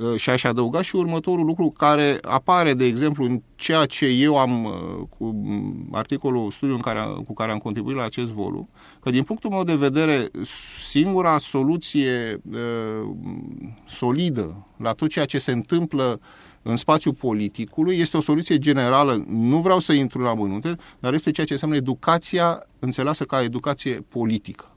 Uh, 0.02 0.16
și 0.20 0.30
aș 0.30 0.44
adăuga 0.44 0.82
și 0.82 0.96
următorul 0.96 1.46
lucru 1.46 1.70
care 1.70 2.18
apare, 2.22 2.74
de 2.74 2.86
exemplu, 2.86 3.24
în 3.24 3.42
ceea 3.56 3.86
ce 3.86 4.06
eu 4.06 4.38
am 4.38 4.64
uh, 4.64 4.72
cu 5.18 5.36
articolul, 5.92 6.52
studiu 6.52 6.76
în 6.76 6.82
care, 6.82 7.00
cu 7.26 7.34
care 7.34 7.52
am 7.52 7.58
contribuit 7.58 7.96
la 7.96 8.04
acest 8.04 8.28
volum, 8.28 8.70
că 9.00 9.10
din 9.10 9.24
punctul 9.24 9.50
meu 9.50 9.64
de 9.64 9.76
vedere, 9.76 10.30
singura 10.90 11.38
soluție 11.38 12.42
uh, 12.52 13.10
solidă 13.88 14.68
la 14.78 14.92
tot 14.94 15.10
ceea 15.10 15.26
ce 15.26 15.40
se 15.40 15.52
întâmplă 15.52 16.20
în 16.62 16.76
spațiul 16.76 17.14
politicului 17.14 17.98
este 17.98 18.18
o 18.18 18.22
soluție 18.22 18.58
generală, 18.58 19.24
nu 19.28 19.58
vreau 19.58 19.80
să 19.80 19.94
intru 19.94 20.20
la 20.22 20.34
mănunte, 20.34 20.76
dar 21.00 21.14
este 21.14 21.32
ceea 21.32 21.46
ce 21.46 21.54
înseamnă 21.54 21.78
educația 21.78 22.68
înțeleasă 22.80 23.24
ca 23.24 23.44
educație 23.44 24.06
politică. 24.10 24.71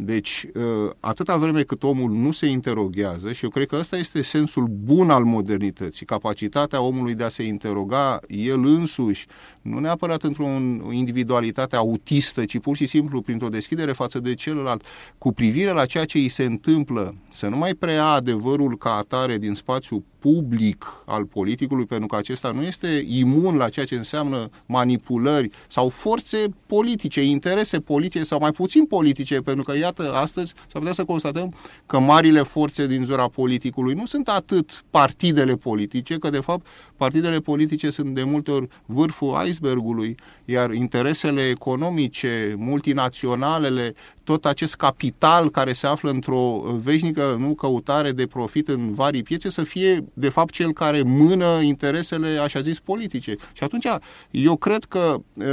Deci, 0.00 0.46
ă, 0.54 0.96
atâta 1.00 1.36
vreme 1.36 1.62
cât 1.62 1.82
omul 1.82 2.10
nu 2.10 2.32
se 2.32 2.46
interoghează, 2.46 3.32
și 3.32 3.44
eu 3.44 3.50
cred 3.50 3.66
că 3.66 3.76
ăsta 3.76 3.96
este 3.96 4.22
sensul 4.22 4.66
bun 4.66 5.10
al 5.10 5.24
modernității, 5.24 6.06
capacitatea 6.06 6.80
omului 6.80 7.14
de 7.14 7.24
a 7.24 7.28
se 7.28 7.42
interoga 7.42 8.20
el 8.28 8.66
însuși, 8.66 9.26
nu 9.62 9.78
neapărat 9.78 10.22
într-o 10.22 10.46
individualitate 10.90 11.76
autistă, 11.76 12.44
ci 12.44 12.58
pur 12.58 12.76
și 12.76 12.86
simplu 12.86 13.20
printr-o 13.20 13.48
deschidere 13.48 13.92
față 13.92 14.20
de 14.20 14.34
celălalt, 14.34 14.84
cu 15.18 15.32
privire 15.32 15.70
la 15.70 15.86
ceea 15.86 16.04
ce 16.04 16.18
îi 16.18 16.28
se 16.28 16.44
întâmplă, 16.44 17.14
să 17.30 17.48
nu 17.48 17.56
mai 17.56 17.74
preia 17.74 18.06
adevărul 18.06 18.76
ca 18.76 18.94
atare 18.94 19.38
din 19.38 19.54
spațiu 19.54 20.04
public 20.18 20.84
al 21.04 21.24
politicului, 21.24 21.86
pentru 21.86 22.06
că 22.06 22.16
acesta 22.16 22.50
nu 22.50 22.62
este 22.62 23.04
imun 23.08 23.56
la 23.56 23.68
ceea 23.68 23.86
ce 23.86 23.94
înseamnă 23.94 24.50
manipulări 24.66 25.50
sau 25.68 25.88
forțe 25.88 26.44
politice, 26.66 27.22
interese 27.22 27.80
politice 27.80 28.24
sau 28.24 28.38
mai 28.38 28.50
puțin 28.50 28.84
politice, 28.84 29.40
pentru 29.40 29.64
că, 29.64 29.76
iată, 29.76 30.14
astăzi 30.14 30.52
s-ar 30.56 30.78
putea 30.80 30.92
să 30.92 31.04
constatăm 31.04 31.54
că 31.86 31.98
marile 31.98 32.42
forțe 32.42 32.86
din 32.86 33.04
zona 33.04 33.28
politicului 33.28 33.94
nu 33.94 34.06
sunt 34.06 34.28
atât 34.28 34.84
partidele 34.90 35.54
politice, 35.54 36.18
că, 36.18 36.30
de 36.30 36.40
fapt, 36.40 36.66
partidele 36.98 37.38
politice 37.38 37.90
sunt 37.90 38.14
de 38.14 38.22
multe 38.22 38.50
ori 38.50 38.68
vârful 38.86 39.46
icebergului, 39.46 40.16
iar 40.44 40.72
interesele 40.72 41.48
economice, 41.48 42.54
multinaționalele, 42.56 43.94
tot 44.24 44.44
acest 44.44 44.74
capital 44.74 45.50
care 45.50 45.72
se 45.72 45.86
află 45.86 46.10
într-o 46.10 46.62
veșnică 46.82 47.36
nu, 47.38 47.54
căutare 47.54 48.12
de 48.12 48.26
profit 48.26 48.68
în 48.68 48.92
varii 48.92 49.22
piețe 49.22 49.50
să 49.50 49.62
fie, 49.62 50.04
de 50.14 50.28
fapt, 50.28 50.52
cel 50.52 50.72
care 50.72 51.02
mână 51.02 51.60
interesele, 51.60 52.38
așa 52.38 52.60
zis, 52.60 52.80
politice. 52.80 53.36
Și 53.52 53.64
atunci, 53.64 53.86
eu 54.30 54.56
cred 54.56 54.84
că 54.84 55.20
uh, 55.34 55.44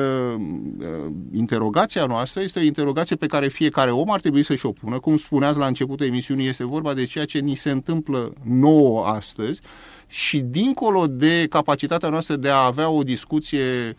uh, 0.80 1.12
interogația 1.34 2.06
noastră 2.06 2.42
este 2.42 2.60
o 2.60 2.64
interogație 2.64 3.16
pe 3.16 3.28
care 3.28 3.48
fiecare 3.48 3.92
om 3.92 4.12
ar 4.12 4.20
trebui 4.20 4.44
să-și 4.44 4.66
o 4.66 4.72
pună. 4.72 5.00
Cum 5.00 5.18
spuneați 5.18 5.58
la 5.58 5.66
începutul 5.66 6.06
emisiunii, 6.06 6.48
este 6.48 6.66
vorba 6.66 6.94
de 6.94 7.06
ceea 7.06 7.26
ce 7.26 7.40
ni 7.40 7.56
se 7.56 7.72
întâmplă 7.72 8.34
nouă 8.44 9.06
astăzi 9.06 9.62
și 10.08 10.40
dincolo 10.40 11.08
de 11.08 11.46
capacitatea 11.50 12.10
noastră 12.10 12.36
de 12.36 12.50
a 12.50 12.66
avea 12.66 12.90
o 12.90 13.04
discuție 13.04 13.96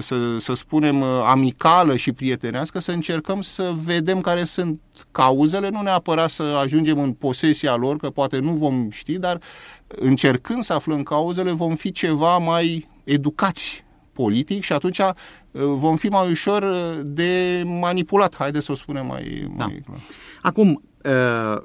să, 0.00 0.38
să 0.38 0.54
spunem, 0.54 1.02
amicală 1.02 1.96
și 1.96 2.12
prietenească, 2.12 2.78
să 2.78 2.92
încercăm 2.92 3.40
să 3.40 3.74
vedem 3.84 4.20
care 4.20 4.44
sunt 4.44 4.80
cauzele, 5.10 5.68
nu 5.68 5.82
neapărat 5.82 6.30
să 6.30 6.42
ajungem 6.42 6.98
în 6.98 7.12
posesia 7.12 7.76
lor, 7.76 7.96
că 7.96 8.10
poate 8.10 8.38
nu 8.38 8.52
vom 8.52 8.90
ști, 8.90 9.18
dar 9.18 9.40
încercând 9.86 10.62
să 10.62 10.72
aflăm 10.72 11.02
cauzele, 11.02 11.50
vom 11.50 11.74
fi 11.74 11.92
ceva 11.92 12.38
mai 12.38 12.88
educați 13.04 13.84
politic 14.12 14.62
și 14.62 14.72
atunci 14.72 14.98
uh, 14.98 15.12
vom 15.52 15.96
fi 15.96 16.06
mai 16.06 16.30
ușor 16.30 16.64
de 17.02 17.62
manipulat, 17.80 18.36
haideți 18.36 18.64
să 18.64 18.72
o 18.72 18.74
spunem 18.74 19.06
mai, 19.06 19.46
mai 19.56 19.56
da. 19.56 19.64
clar. 19.84 20.00
Acum, 20.40 20.82
uh 21.04 21.62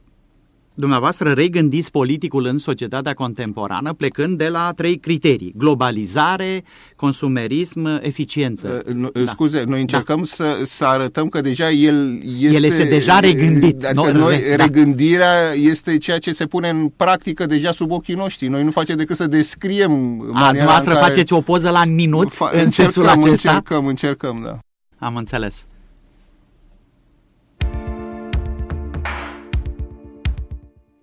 dumneavoastră 0.75 1.31
regândiți 1.31 1.91
politicul 1.91 2.45
în 2.45 2.57
societatea 2.57 3.13
contemporană 3.13 3.93
plecând 3.93 4.37
de 4.37 4.47
la 4.47 4.71
trei 4.75 4.97
criterii. 4.97 5.53
Globalizare, 5.57 6.63
consumerism, 6.95 7.99
eficiență. 8.01 8.83
Uh, 9.03 9.09
da. 9.11 9.31
Scuze, 9.31 9.63
noi 9.67 9.81
încercăm 9.81 10.17
da. 10.17 10.23
să, 10.23 10.61
să 10.63 10.85
arătăm 10.85 11.27
că 11.27 11.41
deja 11.41 11.71
el 11.71 12.21
este... 12.23 12.55
El 12.55 12.63
este 12.63 12.83
deja 12.83 13.19
regândit. 13.19 13.85
Adică 13.85 14.11
no, 14.11 14.19
noi, 14.19 14.39
da. 14.55 14.63
regândirea 14.63 15.53
este 15.53 15.97
ceea 15.97 16.19
ce 16.19 16.31
se 16.31 16.45
pune 16.45 16.69
în 16.69 16.91
practică 16.95 17.45
deja 17.45 17.71
sub 17.71 17.91
ochii 17.91 18.15
noștri. 18.15 18.47
Noi 18.47 18.63
nu 18.63 18.71
facem 18.71 18.97
decât 18.97 19.15
să 19.15 19.27
descriem 19.27 19.91
A, 20.33 20.47
dumneavoastră 20.47 20.93
care... 20.93 21.05
faceți 21.05 21.33
o 21.33 21.41
poză 21.41 21.69
la 21.69 21.85
minut 21.85 22.33
fa- 22.33 22.51
în 22.51 22.59
încercăm, 22.59 22.69
sensul 22.69 23.07
acesta? 23.07 23.29
Încercăm, 23.29 23.85
încercăm, 23.85 24.41
da. 24.43 24.59
Am 24.97 25.15
înțeles. 25.15 25.65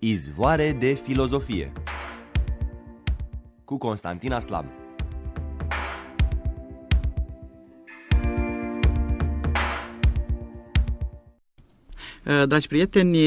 Izvoare 0.01 0.71
de 0.71 0.93
filozofie 0.93 1.71
cu 3.65 3.77
Constantin 3.77 4.39
Slam. 4.39 4.78
Dragi 12.45 12.67
prieteni, 12.67 13.17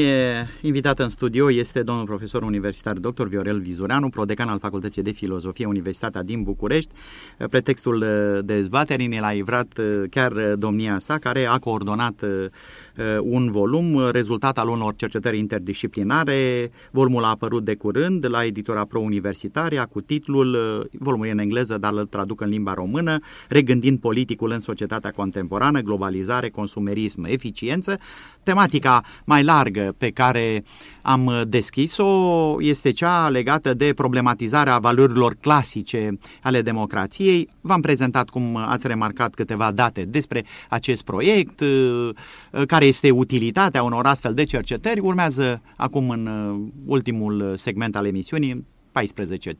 invitat 0.61 0.99
în 0.99 1.09
studio 1.09 1.51
este 1.51 1.81
domnul 1.81 2.05
profesor 2.05 2.43
universitar 2.43 2.97
dr. 2.97 3.27
Viorel 3.27 3.59
Vizureanu, 3.59 4.09
prodecan 4.09 4.47
al 4.47 4.59
Facultății 4.59 5.01
de 5.01 5.11
Filozofie 5.11 5.65
Universitatea 5.65 6.23
din 6.23 6.43
București. 6.43 6.91
Uh, 7.39 7.47
pretextul 7.49 8.01
uh, 8.01 8.45
dezbaterii 8.45 9.07
ne 9.07 9.19
l-a 9.19 9.31
livrat 9.31 9.79
chiar 10.09 10.31
domnia 10.55 10.99
sa, 10.99 11.17
care 11.17 11.45
a 11.45 11.57
coordonat 11.57 12.25
un 13.21 13.51
volum, 13.51 14.09
rezultat 14.11 14.57
al 14.57 14.67
unor 14.67 14.95
cercetări 14.95 15.37
interdisciplinare. 15.37 16.71
Volumul 16.91 17.23
a 17.23 17.27
apărut 17.27 17.63
de 17.63 17.75
curând 17.75 18.29
la 18.29 18.45
editura 18.45 18.85
Pro-Universitaria 18.85 19.85
cu 19.85 20.01
titlul, 20.01 20.89
volumul 20.99 21.27
e 21.27 21.31
în 21.31 21.37
engleză, 21.37 21.77
dar 21.77 21.93
îl 21.93 22.05
traduc 22.05 22.41
în 22.41 22.49
limba 22.49 22.73
română, 22.73 23.19
Regândind 23.49 23.99
politicul 23.99 24.51
în 24.51 24.59
societatea 24.59 25.11
contemporană, 25.11 25.81
globalizare, 25.81 26.49
consumerism, 26.49 27.23
eficiență. 27.23 27.99
Tematica 28.43 28.92
mai 29.25 29.43
largă 29.43 29.95
pe 29.97 30.09
care 30.09 30.63
am 31.01 31.43
deschis-o 31.47 32.55
este 32.59 32.91
cea 32.91 33.29
legată 33.29 33.73
de 33.73 33.93
problematizarea 33.93 34.77
valorilor 34.77 35.35
clasice 35.41 36.15
ale 36.41 36.61
democrației. 36.61 37.49
V-am 37.61 37.81
prezentat, 37.81 38.29
cum 38.29 38.55
ați 38.55 38.87
remarcat, 38.87 39.33
câteva 39.33 39.71
date 39.71 40.05
despre 40.05 40.45
acest 40.69 41.03
proiect, 41.03 41.63
care 42.67 42.85
este 42.85 43.09
utilitatea 43.09 43.83
unor 43.83 44.05
astfel 44.05 44.33
de 44.33 44.43
cercetări. 44.43 44.99
Urmează 44.99 45.61
acum 45.75 46.09
în 46.09 46.29
ultimul 46.85 47.53
segment 47.57 47.95
al 47.95 48.05
emisiunii, 48.05 48.65
14 48.91 49.57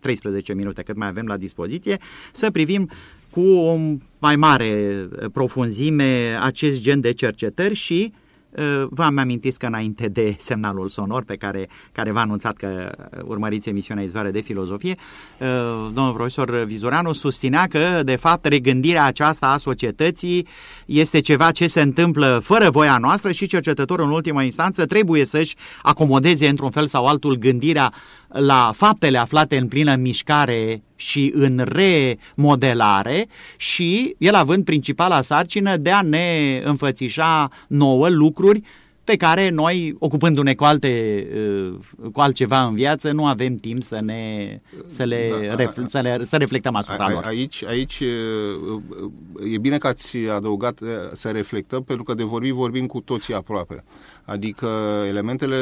13 0.00 0.54
minute 0.54 0.82
cât 0.82 0.96
mai 0.96 1.08
avem 1.08 1.26
la 1.26 1.36
dispoziție, 1.36 1.98
să 2.32 2.50
privim 2.50 2.90
cu 3.30 3.40
o 3.40 3.76
mai 4.18 4.36
mare 4.36 5.08
profunzime 5.32 6.38
acest 6.40 6.80
gen 6.80 7.00
de 7.00 7.12
cercetări 7.12 7.74
și 7.74 8.12
Uh, 8.58 8.86
v-am 8.90 9.18
amintit 9.18 9.56
că 9.56 9.66
înainte 9.66 10.08
de 10.08 10.34
semnalul 10.38 10.88
sonor 10.88 11.24
pe 11.24 11.36
care, 11.36 11.68
care 11.92 12.10
v-a 12.10 12.20
anunțat 12.20 12.56
că 12.56 12.92
urmăriți 13.24 13.68
emisiunea 13.68 14.04
Izvoare 14.04 14.30
de 14.30 14.40
Filozofie, 14.40 14.94
uh, 15.38 15.46
domnul 15.92 16.12
profesor 16.12 16.64
Vizoreanu 16.64 17.12
susținea 17.12 17.66
că, 17.66 18.00
de 18.04 18.16
fapt, 18.16 18.44
regândirea 18.44 19.04
aceasta 19.04 19.46
a 19.46 19.56
societății 19.56 20.46
este 20.86 21.20
ceva 21.20 21.50
ce 21.50 21.66
se 21.66 21.80
întâmplă 21.80 22.40
fără 22.44 22.70
voia 22.70 22.98
noastră 22.98 23.32
și 23.32 23.46
cercetătorul, 23.46 24.06
în 24.06 24.12
ultima 24.12 24.42
instanță, 24.42 24.86
trebuie 24.86 25.24
să-și 25.24 25.56
acomodeze, 25.82 26.48
într-un 26.48 26.70
fel 26.70 26.86
sau 26.86 27.04
altul, 27.04 27.36
gândirea 27.36 27.92
la 28.34 28.72
faptele 28.76 29.18
aflate 29.18 29.56
în 29.56 29.68
plină 29.68 29.94
mișcare 29.94 30.82
și 30.96 31.32
în 31.34 31.64
remodelare 31.64 33.26
și 33.56 34.14
el 34.18 34.34
având 34.34 34.64
principala 34.64 35.22
sarcină 35.22 35.76
de 35.76 35.90
a 35.90 36.02
ne 36.02 36.60
înfățișa 36.64 37.50
nouă 37.68 38.08
lucruri 38.08 38.62
pe 39.04 39.16
care 39.16 39.48
noi, 39.48 39.94
ocupându-ne 39.98 40.54
cu, 40.54 40.64
alte, 40.64 41.26
uh, 41.34 41.74
cu 42.12 42.20
altceva 42.20 42.64
în 42.64 42.74
viață, 42.74 43.12
nu 43.12 43.26
avem 43.26 43.56
timp 43.56 43.82
să, 43.82 44.00
ne, 44.00 44.60
să, 44.86 45.04
le, 45.04 45.30
da, 45.46 45.54
refl- 45.54 45.84
să, 45.86 46.00
le, 46.00 46.24
să 46.24 46.36
reflectăm 46.36 46.74
asupra 46.74 47.04
a, 47.04 47.10
lor. 47.10 47.24
Aici, 47.24 47.64
aici 47.64 48.00
uh, 48.00 48.80
uh, 49.02 49.52
e 49.52 49.58
bine 49.58 49.78
că 49.78 49.86
ați 49.86 50.16
adăugat 50.16 50.80
să 51.12 51.28
reflectăm, 51.28 51.82
pentru 51.82 52.04
că 52.04 52.14
de 52.14 52.22
vorbi 52.22 52.50
vorbim 52.50 52.86
cu 52.86 53.00
toții 53.00 53.34
aproape. 53.34 53.84
Adică 54.24 54.68
elementele 55.08 55.56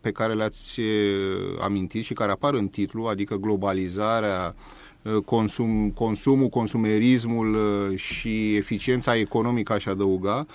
pe 0.00 0.10
care 0.10 0.32
le-ați 0.32 0.80
amintit 1.60 2.04
și 2.04 2.12
care 2.12 2.30
apar 2.30 2.54
în 2.54 2.66
titlu, 2.66 3.04
adică 3.04 3.36
globalizarea, 3.36 4.54
consum, 5.24 5.90
consumul, 5.90 6.48
consumerismul 6.48 7.58
și 7.94 8.56
eficiența 8.56 9.16
economică, 9.16 9.72
aș 9.72 9.86
adăuga, 9.86 10.46
Uh, 10.46 10.54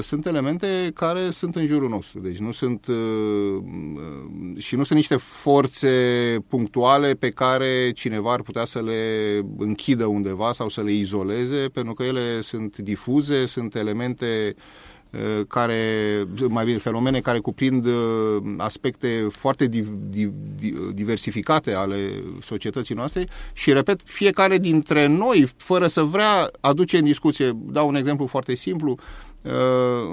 sunt 0.00 0.26
elemente 0.26 0.90
care 0.94 1.30
sunt 1.30 1.56
în 1.56 1.66
jurul 1.66 1.88
nostru. 1.88 2.20
Deci 2.20 2.36
nu 2.36 2.52
sunt 2.52 2.86
uh, 2.86 2.96
uh, 2.96 4.62
și 4.62 4.76
nu 4.76 4.82
sunt 4.82 4.98
niște 4.98 5.16
forțe 5.16 5.88
punctuale 6.48 7.14
pe 7.14 7.30
care 7.30 7.90
cineva 7.90 8.32
ar 8.32 8.42
putea 8.42 8.64
să 8.64 8.82
le 8.82 9.02
închidă 9.58 10.04
undeva 10.04 10.52
sau 10.52 10.68
să 10.68 10.82
le 10.82 10.92
izoleze, 10.92 11.68
pentru 11.72 11.94
că 11.94 12.02
ele 12.02 12.40
sunt 12.40 12.76
difuze, 12.76 13.46
sunt 13.46 13.74
elemente 13.74 14.54
care, 15.48 15.82
mai 16.48 16.64
bine, 16.64 16.78
fenomene 16.78 17.20
care 17.20 17.38
cuprind 17.38 17.88
aspecte 18.56 19.26
foarte 19.30 19.66
div, 19.66 19.88
div, 20.08 20.32
diversificate 20.92 21.74
ale 21.74 21.96
societății 22.40 22.94
noastre 22.94 23.28
și, 23.52 23.72
repet, 23.72 24.00
fiecare 24.04 24.58
dintre 24.58 25.06
noi, 25.06 25.48
fără 25.56 25.86
să 25.86 26.02
vrea, 26.02 26.50
aduce 26.60 26.98
în 26.98 27.04
discuție, 27.04 27.52
dau 27.56 27.88
un 27.88 27.94
exemplu 27.94 28.26
foarte 28.26 28.54
simplu, 28.54 28.90
Uh, 28.90 29.27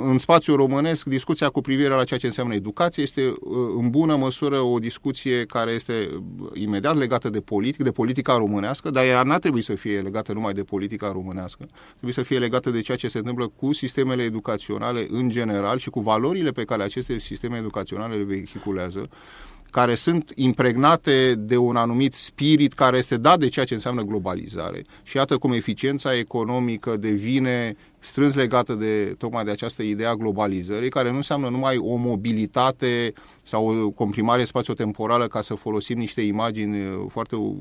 în 0.05 0.17
spațiul 0.17 0.55
românesc, 0.55 1.05
discuția 1.05 1.49
cu 1.49 1.61
privire 1.61 1.89
la 1.89 2.03
ceea 2.03 2.19
ce 2.19 2.25
înseamnă 2.25 2.53
educație 2.53 3.03
este 3.03 3.21
uh, 3.27 3.57
în 3.77 3.89
bună 3.89 4.15
măsură 4.15 4.59
o 4.59 4.79
discuție 4.79 5.45
care 5.45 5.71
este 5.71 5.93
uh, 6.39 6.49
imediat 6.53 6.97
legată 6.97 7.29
de 7.29 7.39
politic, 7.39 7.83
de 7.83 7.91
politica 7.91 8.37
românească, 8.37 8.89
dar 8.89 9.05
ea 9.05 9.21
n-ar 9.23 9.39
trebui 9.39 9.61
să 9.61 9.75
fie 9.75 9.99
legată 9.99 10.33
numai 10.33 10.53
de 10.53 10.63
politica 10.63 11.11
românească. 11.11 11.67
Trebuie 11.89 12.13
să 12.13 12.21
fie 12.21 12.39
legată 12.39 12.69
de 12.69 12.81
ceea 12.81 12.97
ce 12.97 13.07
se 13.07 13.17
întâmplă 13.17 13.47
cu 13.47 13.73
sistemele 13.73 14.23
educaționale 14.23 15.07
în 15.09 15.29
general 15.29 15.77
și 15.77 15.89
cu 15.89 15.99
valorile 15.99 16.51
pe 16.51 16.63
care 16.63 16.83
aceste 16.83 17.19
sisteme 17.19 17.57
educaționale 17.57 18.15
le 18.15 18.23
vehiculează 18.23 19.09
care 19.71 19.95
sunt 19.95 20.31
impregnate 20.35 21.35
de 21.37 21.57
un 21.57 21.75
anumit 21.75 22.13
spirit 22.13 22.73
care 22.73 22.97
este 22.97 23.17
dat 23.17 23.39
de 23.39 23.49
ceea 23.49 23.65
ce 23.65 23.73
înseamnă 23.73 24.01
globalizare. 24.01 24.85
Și 25.03 25.17
iată 25.17 25.37
cum 25.37 25.51
eficiența 25.51 26.17
economică 26.17 26.97
devine 26.97 27.75
strâns 28.05 28.35
legată 28.35 28.73
de 28.73 29.15
tocmai 29.17 29.43
de 29.43 29.51
această 29.51 29.81
idee 29.81 30.07
a 30.07 30.15
globalizării, 30.15 30.89
care 30.89 31.09
nu 31.09 31.15
înseamnă 31.15 31.49
numai 31.49 31.77
o 31.77 31.95
mobilitate 31.95 33.13
sau 33.43 33.83
o 33.83 33.89
comprimare 33.89 34.45
spațiotemporală 34.45 35.27
ca 35.27 35.41
să 35.41 35.53
folosim 35.53 35.97
niște 35.97 36.21
imagini 36.21 36.87
uh, 36.87 37.05
foarte 37.07 37.35
uh, 37.35 37.55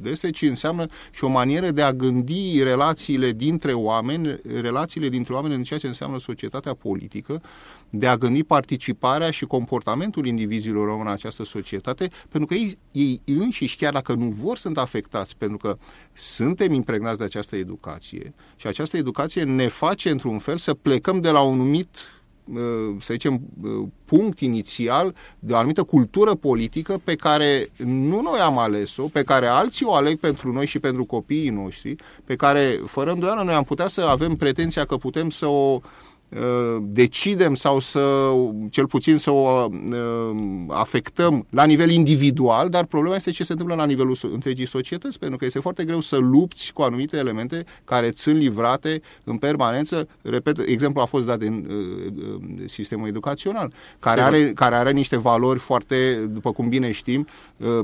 dese, 0.00 0.30
ci 0.30 0.42
înseamnă 0.42 0.86
și 1.10 1.24
o 1.24 1.28
manieră 1.28 1.70
de 1.70 1.82
a 1.82 1.92
gândi 1.92 2.62
relațiile 2.62 3.30
dintre 3.30 3.72
oameni, 3.72 4.40
relațiile 4.60 5.08
dintre 5.08 5.34
oameni 5.34 5.54
în 5.54 5.62
ceea 5.62 5.78
ce 5.78 5.86
înseamnă 5.86 6.18
societatea 6.18 6.74
politică, 6.74 7.42
de 7.90 8.06
a 8.06 8.16
gândi 8.16 8.42
participarea 8.42 9.30
și 9.30 9.44
comportamentul 9.44 10.26
indivizilor 10.26 11.00
în 11.00 11.06
această 11.06 11.44
societate, 11.44 12.08
pentru 12.28 12.46
că 12.48 12.54
ei, 12.54 12.78
ei 12.92 13.20
înșiși, 13.24 13.76
chiar 13.76 13.92
dacă 13.92 14.12
nu 14.14 14.28
vor, 14.28 14.56
sunt 14.56 14.78
afectați, 14.78 15.36
pentru 15.36 15.56
că 15.56 15.76
suntem 16.12 16.72
impregnați 16.72 17.18
de 17.18 17.24
această 17.24 17.56
educație. 17.56 18.34
Și 18.56 18.66
această 18.66 18.96
educație 18.96 19.42
ne 19.42 19.61
face, 19.68 20.10
într-un 20.10 20.38
fel, 20.38 20.56
să 20.56 20.74
plecăm 20.74 21.20
de 21.20 21.30
la 21.30 21.40
un 21.40 21.56
numit 21.56 21.96
uh, 22.52 22.60
să 23.00 23.12
zicem, 23.12 23.40
uh, 23.62 23.88
punct 24.04 24.40
inițial 24.40 25.14
de 25.38 25.52
o 25.52 25.56
anumită 25.56 25.82
cultură 25.82 26.34
politică 26.34 27.00
pe 27.04 27.14
care 27.14 27.70
nu 27.76 28.20
noi 28.20 28.38
am 28.38 28.58
ales-o, 28.58 29.02
pe 29.02 29.22
care 29.22 29.46
alții 29.46 29.86
o 29.86 29.94
aleg 29.94 30.18
pentru 30.18 30.52
noi 30.52 30.66
și 30.66 30.78
pentru 30.78 31.04
copiii 31.04 31.48
noștri, 31.48 31.96
pe 32.24 32.36
care, 32.36 32.80
fără 32.86 33.12
îndoială, 33.12 33.42
noi 33.42 33.54
am 33.54 33.64
putea 33.64 33.86
să 33.86 34.00
avem 34.00 34.36
pretenția 34.36 34.84
că 34.84 34.96
putem 34.96 35.30
să 35.30 35.46
o 35.46 35.74
uh, 35.74 35.82
Uh, 35.82 36.11
decidem 36.82 37.54
sau 37.54 37.80
să, 37.80 38.32
cel 38.70 38.86
puțin 38.86 39.16
să 39.16 39.30
o 39.30 39.68
uh, 39.70 40.36
afectăm 40.68 41.46
la 41.50 41.64
nivel 41.64 41.90
individual, 41.90 42.68
dar 42.68 42.84
problema 42.84 43.16
este 43.16 43.30
ce 43.30 43.44
se 43.44 43.52
întâmplă 43.52 43.76
la 43.76 43.84
nivelul 43.84 44.16
întregii 44.32 44.66
societăți, 44.66 45.18
pentru 45.18 45.38
că 45.38 45.44
este 45.44 45.58
foarte 45.58 45.84
greu 45.84 46.00
să 46.00 46.16
lupți 46.16 46.72
cu 46.72 46.82
anumite 46.82 47.16
elemente 47.16 47.64
care 47.84 48.12
sunt 48.14 48.36
livrate 48.36 49.02
în 49.24 49.36
permanență. 49.36 50.08
Repet, 50.22 50.58
exemplu 50.58 51.00
a 51.00 51.04
fost 51.04 51.26
dat 51.26 51.38
din 51.38 51.66
uh, 51.68 52.64
sistemul 52.64 53.08
educațional, 53.08 53.72
care 53.98 54.20
are, 54.20 54.52
care 54.52 54.74
are 54.74 54.92
niște 54.92 55.16
valori 55.16 55.58
foarte, 55.58 56.14
după 56.32 56.52
cum 56.52 56.68
bine 56.68 56.92
știm, 56.92 57.26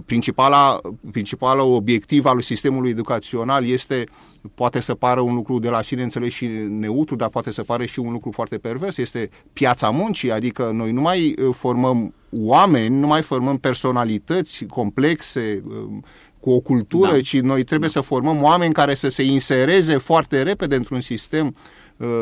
principala, 0.06 0.80
principala 1.10 1.62
obiectiv 1.62 2.24
al 2.24 2.40
sistemului 2.40 2.90
educațional 2.90 3.66
este 3.66 4.06
poate 4.54 4.80
să 4.80 4.94
pară 4.94 5.20
un 5.20 5.34
lucru 5.34 5.58
de 5.58 5.68
la 5.68 5.82
sine 5.82 6.02
înțeles 6.02 6.32
și 6.32 6.46
neutru, 6.68 7.16
dar 7.16 7.28
poate 7.28 7.50
să 7.50 7.62
pare 7.62 7.86
și 7.86 7.98
un 7.98 8.12
lucru 8.12 8.30
foarte 8.30 8.58
pervers, 8.58 8.96
este 8.96 9.30
piața 9.52 9.90
muncii, 9.90 10.32
adică 10.32 10.70
noi 10.74 10.92
nu 10.92 11.00
mai 11.00 11.34
uh, 11.38 11.54
formăm 11.54 12.14
oameni, 12.30 12.98
nu 12.98 13.06
mai 13.06 13.22
formăm 13.22 13.58
personalități 13.58 14.64
complexe, 14.64 15.62
um, 15.66 16.04
cu 16.40 16.50
o 16.50 16.60
cultură, 16.60 17.12
da. 17.12 17.20
ci 17.20 17.40
noi 17.40 17.62
trebuie 17.62 17.90
da. 17.92 18.00
să 18.00 18.06
formăm 18.06 18.42
oameni 18.42 18.72
care 18.72 18.94
să 18.94 19.08
se 19.08 19.22
insereze 19.22 19.96
foarte 19.96 20.42
repede 20.42 20.74
într-un 20.74 21.00
sistem 21.00 21.46
uh, 21.46 21.52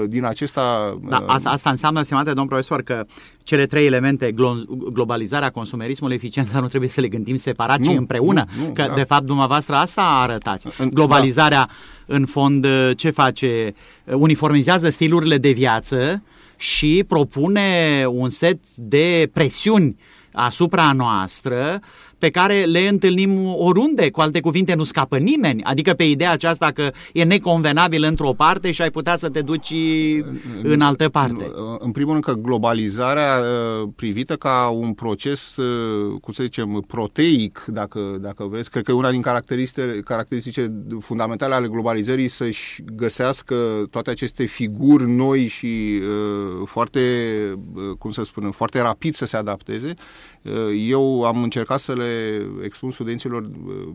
din 0.06 0.24
acesta... 0.24 0.98
Da, 1.08 1.16
uh, 1.16 1.24
asta, 1.26 1.50
asta 1.50 1.70
înseamnă, 1.70 2.02
stimate 2.02 2.32
domn 2.32 2.48
profesor, 2.48 2.82
că 2.82 3.04
cele 3.42 3.66
trei 3.66 3.86
elemente, 3.86 4.34
globalizarea, 4.92 5.50
consumerismul, 5.50 6.12
eficiența, 6.12 6.60
nu 6.60 6.68
trebuie 6.68 6.90
să 6.90 7.00
le 7.00 7.08
gândim 7.08 7.36
separat, 7.36 7.78
nu, 7.78 7.92
ci 7.92 7.96
împreună. 7.96 8.44
Nu, 8.58 8.66
nu, 8.66 8.72
că, 8.72 8.84
da. 8.88 8.94
de 8.94 9.02
fapt, 9.02 9.24
dumneavoastră 9.24 9.74
asta 9.74 10.02
arătați. 10.02 10.68
Globalizarea... 10.92 11.64
Da 11.66 11.74
în 12.06 12.26
fond 12.26 12.64
uh, 12.64 12.90
ce 12.96 13.10
face? 13.10 13.74
Uh, 14.04 14.14
uniformizează 14.14 14.90
stilurile 14.90 15.38
de 15.38 15.50
viață 15.50 16.22
și 16.56 17.04
propune 17.08 18.04
un 18.08 18.28
set 18.28 18.58
de 18.74 19.30
presiuni 19.32 19.96
asupra 20.32 20.92
noastră 20.92 21.80
pe 22.18 22.30
care 22.30 22.64
le 22.64 22.88
întâlnim 22.88 23.54
oriunde, 23.56 24.10
cu 24.10 24.20
alte 24.20 24.40
cuvinte 24.40 24.74
nu 24.74 24.84
scapă 24.84 25.18
nimeni, 25.18 25.62
adică 25.62 25.92
pe 25.92 26.04
ideea 26.04 26.32
aceasta 26.32 26.70
că 26.70 26.90
e 27.12 27.24
neconvenabil 27.24 28.04
într-o 28.04 28.32
parte 28.32 28.70
și 28.70 28.82
ai 28.82 28.90
putea 28.90 29.16
să 29.16 29.28
te 29.28 29.40
duci 29.40 29.74
în 30.62 30.80
altă 30.80 31.08
parte. 31.08 31.50
În 31.78 31.90
primul 31.92 32.12
rând 32.12 32.24
că 32.24 32.32
globalizarea 32.32 33.40
uh, 33.40 33.88
privită 33.96 34.34
ca 34.34 34.68
un 34.68 34.92
proces, 34.92 35.56
uh, 35.56 36.20
cum 36.20 36.32
să 36.32 36.42
zicem, 36.42 36.84
proteic, 36.86 37.64
dacă, 37.66 38.00
dacă 38.20 38.44
vreți, 38.44 38.70
cred 38.70 38.84
că 38.84 38.92
una 38.92 39.10
din 39.10 39.20
caracteristice, 39.20 40.02
caracteristice 40.04 40.72
fundamentale 41.00 41.54
ale 41.54 41.68
globalizării 41.68 42.28
să-și 42.28 42.82
găsească 42.94 43.54
toate 43.90 44.10
aceste 44.10 44.44
figuri 44.44 45.10
noi 45.10 45.46
și 45.46 46.00
uh, 46.00 46.62
foarte, 46.64 47.00
cum 47.98 48.10
să 48.10 48.24
spunem, 48.24 48.50
foarte 48.50 48.80
rapid 48.80 49.14
să 49.14 49.26
se 49.26 49.36
adapteze. 49.36 49.94
Eu 50.86 51.24
am 51.24 51.42
încercat 51.42 51.80
să 51.80 51.92
le 51.92 52.05
expun 52.62 52.90
studenților 52.90 53.50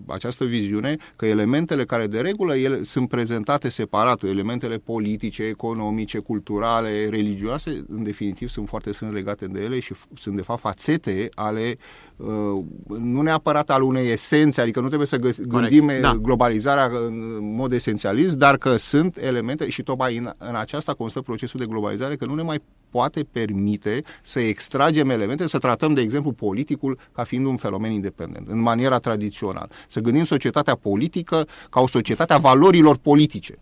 această 0.07 0.45
viziune 0.45 0.95
că 1.15 1.25
elementele 1.25 1.85
care 1.85 2.07
de 2.07 2.19
regulă 2.19 2.55
ele 2.55 2.83
sunt 2.83 3.09
prezentate 3.09 3.69
separat, 3.69 4.23
elementele 4.23 4.77
politice, 4.77 5.43
economice, 5.43 6.17
culturale, 6.17 7.09
religioase, 7.09 7.85
în 7.89 8.03
definitiv 8.03 8.49
sunt 8.49 8.67
foarte 8.67 8.93
sunt 8.93 9.13
legate 9.13 9.45
de 9.45 9.61
ele 9.61 9.79
și 9.79 9.93
sunt 10.13 10.35
de 10.35 10.41
fapt 10.41 10.59
fațete 10.59 11.29
ale 11.35 11.77
uh, 12.15 12.63
nu 12.99 13.21
neapărat 13.21 13.69
al 13.69 13.81
unei 13.81 14.11
esențe, 14.11 14.61
adică 14.61 14.79
nu 14.79 14.87
trebuie 14.87 15.07
să 15.07 15.17
găs- 15.17 15.41
gândim 15.41 15.91
da. 16.01 16.17
globalizarea 16.21 16.85
în 17.05 17.39
mod 17.55 17.71
esențialist, 17.71 18.37
dar 18.37 18.57
că 18.57 18.75
sunt 18.75 19.17
elemente 19.17 19.69
și 19.69 19.83
tocmai 19.83 20.17
în, 20.17 20.33
în 20.37 20.55
aceasta 20.55 20.93
constă 20.93 21.21
procesul 21.21 21.59
de 21.59 21.65
globalizare, 21.65 22.15
că 22.15 22.25
nu 22.25 22.33
ne 22.33 22.41
mai 22.41 22.61
poate 22.91 23.23
permite 23.31 24.03
să 24.21 24.39
extragem 24.39 25.09
elemente, 25.09 25.47
să 25.47 25.57
tratăm, 25.57 25.93
de 25.93 26.01
exemplu, 26.01 26.31
politicul 26.31 26.97
ca 27.11 27.23
fiind 27.23 27.45
un 27.45 27.57
fenomen 27.57 27.91
independent, 27.91 28.47
în 28.47 28.59
maniera 28.59 28.97
tradițională. 28.97 29.69
Să 29.87 29.99
gândim 29.99 30.23
societatea 30.23 30.75
politică 30.75 31.47
ca 31.69 31.81
o 31.81 31.87
societate 31.87 32.33
a 32.33 32.37
valorilor 32.37 32.97
politice. 32.97 33.57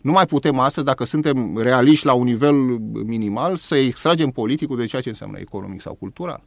Nu 0.00 0.12
mai 0.12 0.26
putem 0.26 0.58
astăzi, 0.58 0.86
dacă 0.86 1.04
suntem 1.04 1.56
realiști 1.56 2.06
la 2.06 2.12
un 2.12 2.24
nivel 2.24 2.54
minimal, 3.04 3.56
să 3.56 3.76
extragem 3.76 4.30
politicul 4.30 4.76
de 4.76 4.86
ceea 4.86 5.02
ce 5.02 5.08
înseamnă 5.08 5.38
economic 5.38 5.80
sau 5.80 5.94
cultural 5.94 6.42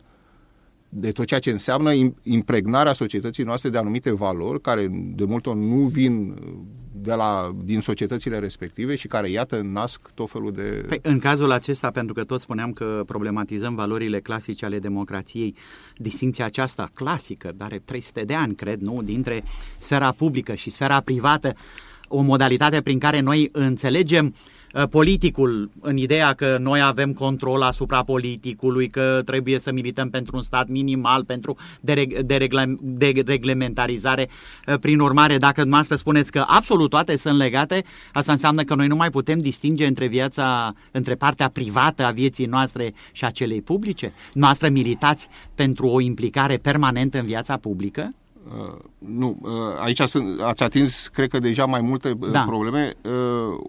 de 0.89 1.11
tot 1.11 1.25
ceea 1.25 1.39
ce 1.39 1.51
înseamnă 1.51 1.91
impregnarea 2.23 2.93
societății 2.93 3.43
noastre 3.43 3.69
de 3.69 3.77
anumite 3.77 4.11
valori 4.11 4.61
care 4.61 4.87
de 4.91 5.23
multe 5.23 5.49
ori 5.49 5.59
nu 5.59 5.75
vin 5.75 6.29
uh, 6.29 6.53
de 7.01 7.13
la, 7.13 7.55
din 7.63 7.79
societățile 7.79 8.39
respective 8.39 8.95
și 8.95 9.07
care, 9.07 9.29
iată, 9.29 9.61
nasc 9.63 10.09
tot 10.13 10.29
felul 10.29 10.51
de... 10.51 10.85
Păi, 10.87 10.99
în 11.01 11.19
cazul 11.19 11.51
acesta, 11.51 11.91
pentru 11.91 12.13
că 12.13 12.23
tot 12.23 12.39
spuneam 12.39 12.71
că 12.71 13.03
problematizăm 13.05 13.75
valorile 13.75 14.19
clasice 14.19 14.65
ale 14.65 14.79
democrației, 14.79 15.55
distinția 15.95 16.45
aceasta 16.45 16.89
clasică, 16.93 17.51
dar 17.55 17.67
are 17.67 17.81
300 17.85 18.21
de 18.21 18.33
ani, 18.33 18.55
cred, 18.55 18.79
nu, 18.79 19.01
dintre 19.01 19.43
sfera 19.77 20.11
publică 20.11 20.53
și 20.53 20.69
sfera 20.69 20.99
privată, 20.99 21.55
o 22.07 22.21
modalitate 22.21 22.81
prin 22.81 22.99
care 22.99 23.19
noi 23.19 23.49
înțelegem 23.51 24.25
uh, 24.25 24.31
Uh, 24.31 24.56
politicul 24.89 25.71
în 25.81 25.97
ideea 25.97 26.33
că 26.33 26.57
noi 26.59 26.81
avem 26.81 27.13
control 27.13 27.61
asupra 27.61 28.03
politicului, 28.03 28.87
că 28.87 29.21
trebuie 29.25 29.59
să 29.59 29.71
milităm 29.71 30.09
pentru 30.09 30.35
un 30.35 30.41
stat 30.41 30.67
minimal, 30.67 31.23
pentru 31.23 31.57
dereglementarizare. 33.01 34.27
Uh, 34.67 34.79
prin 34.79 34.99
urmare, 34.99 35.37
dacă 35.37 35.55
dumneavoastră 35.55 35.95
spuneți 35.95 36.31
că 36.31 36.43
absolut 36.47 36.89
toate 36.89 37.17
sunt 37.17 37.37
legate, 37.37 37.83
asta 38.13 38.31
înseamnă 38.31 38.63
că 38.63 38.75
noi 38.75 38.87
nu 38.87 38.95
mai 38.95 39.09
putem 39.09 39.39
distinge 39.39 39.85
între 39.85 40.07
viața, 40.07 40.73
între 40.91 41.15
partea 41.15 41.49
privată 41.49 42.05
a 42.05 42.11
vieții 42.11 42.45
noastre 42.45 42.93
și 43.11 43.25
a 43.25 43.29
celei 43.29 43.61
publice? 43.61 44.13
Noastră 44.33 44.69
militați 44.69 45.27
pentru 45.55 45.87
o 45.87 45.99
implicare 46.01 46.57
permanentă 46.57 47.19
în 47.19 47.25
viața 47.25 47.57
publică? 47.57 48.13
Uh, 48.47 48.73
nu, 48.97 49.37
uh, 49.41 49.51
aici 49.79 50.01
sunt, 50.01 50.41
ați 50.41 50.63
atins, 50.63 51.07
cred 51.07 51.29
că 51.29 51.39
deja 51.39 51.65
mai 51.65 51.81
multe 51.81 52.17
uh, 52.19 52.31
da. 52.31 52.43
probleme. 52.43 52.93
Uh, 53.03 53.59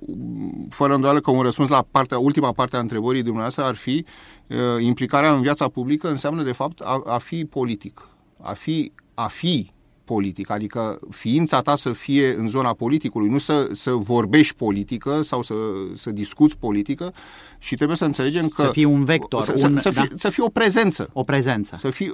fără 0.71 0.95
îndoială 0.95 1.21
că 1.21 1.31
un 1.31 1.43
răspuns 1.43 1.69
la 1.69 1.87
partea, 1.91 2.19
ultima 2.19 2.53
parte 2.53 2.77
a 2.77 2.81
întrebării 2.81 3.23
dumneavoastră 3.23 3.65
ar 3.65 3.75
fi 3.75 4.05
uh, 4.47 4.57
implicarea 4.81 5.33
în 5.33 5.41
viața 5.41 5.69
publică 5.69 6.09
înseamnă 6.09 6.43
de 6.43 6.53
fapt 6.53 6.81
a, 6.81 7.03
a 7.07 7.19
fi 7.19 7.45
politic. 7.45 8.09
A 8.41 8.53
fi, 8.53 8.93
a 9.15 9.27
fi 9.27 9.71
politic, 10.09 10.51
adică 10.51 10.99
ființa 11.11 11.61
ta 11.61 11.77
să 11.77 11.93
fie 11.93 12.35
în 12.35 12.49
zona 12.49 12.73
politicului, 12.73 13.29
nu 13.29 13.39
să, 13.39 13.69
să 13.73 13.91
vorbești 13.91 14.55
politică 14.55 15.23
sau 15.23 15.43
să, 15.43 15.55
să 15.95 16.11
discuți 16.11 16.57
politică 16.59 17.13
și 17.59 17.75
trebuie 17.75 17.97
să 17.97 18.05
înțelegem 18.05 18.49
că... 18.49 18.63
Să 18.63 18.69
fie 18.73 18.85
un 18.85 19.05
vector. 19.05 19.43
Să, 19.43 19.53
un, 19.65 19.79
să, 19.79 19.91
fie, 19.91 20.07
da? 20.09 20.17
să 20.17 20.29
fie 20.29 20.43
o 20.43 20.49
prezență. 20.49 21.09
O 21.13 21.23
prezență. 21.23 21.77
Să 21.79 21.91
fie, 21.91 22.11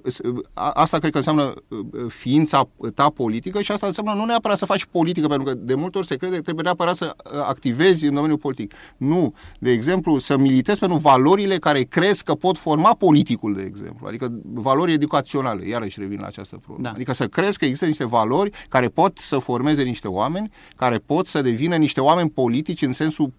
asta 0.55 0.99
cred 0.99 1.11
că 1.11 1.17
înseamnă 1.17 1.55
uh, 1.69 1.79
ființa 2.09 2.69
ta 2.95 3.09
politică 3.09 3.61
și 3.63 3.73
asta 3.73 3.87
înseamnă 3.87 4.13
nu 4.15 4.25
neapărat 4.25 4.59
să 4.59 4.65
faci 4.65 4.85
politică, 4.85 5.27
pentru 5.27 5.47
că 5.47 5.55
de 5.55 5.75
multe 5.75 5.99
ori 5.99 6.07
se 6.07 6.17
crede 6.17 6.37
că 6.37 6.43
trebuie 6.43 6.65
neapărat 6.65 6.97
să 6.97 7.17
uh, 7.17 7.41
activezi 7.41 8.07
în 8.07 8.15
domeniul 8.15 8.39
politic. 8.39 8.75
Nu. 8.97 9.35
De 9.59 9.71
exemplu, 9.71 10.19
să 10.19 10.39
militezi 10.39 10.79
pentru 10.79 10.99
valorile 10.99 11.57
care 11.57 11.83
crezi 11.83 12.25
că 12.25 12.35
pot 12.35 12.59
forma 12.59 12.95
politicul, 12.95 13.55
de 13.55 13.63
exemplu. 13.63 14.07
Adică 14.07 14.41
valori 14.53 14.93
educaționale. 14.93 15.69
Iarăși 15.69 16.01
revin 16.01 16.19
la 16.21 16.27
această 16.27 16.57
problemă. 16.57 16.89
Da. 16.89 16.95
Adică 16.95 17.13
să 17.13 17.27
crezi 17.27 17.59
că 17.59 17.65
există 17.65 17.84
există 17.85 18.05
niște 18.05 18.17
valori 18.17 18.51
care 18.69 18.89
pot 18.89 19.19
să 19.19 19.39
formeze 19.39 19.83
niște 19.83 20.09
oameni, 20.09 20.51
care 20.77 20.99
pot 20.99 21.27
să 21.27 21.43
devină 21.43 21.77
niște 21.77 22.01
oameni 22.01 22.31
politici 22.31 22.83
în 22.83 22.93
sensul 22.93 23.33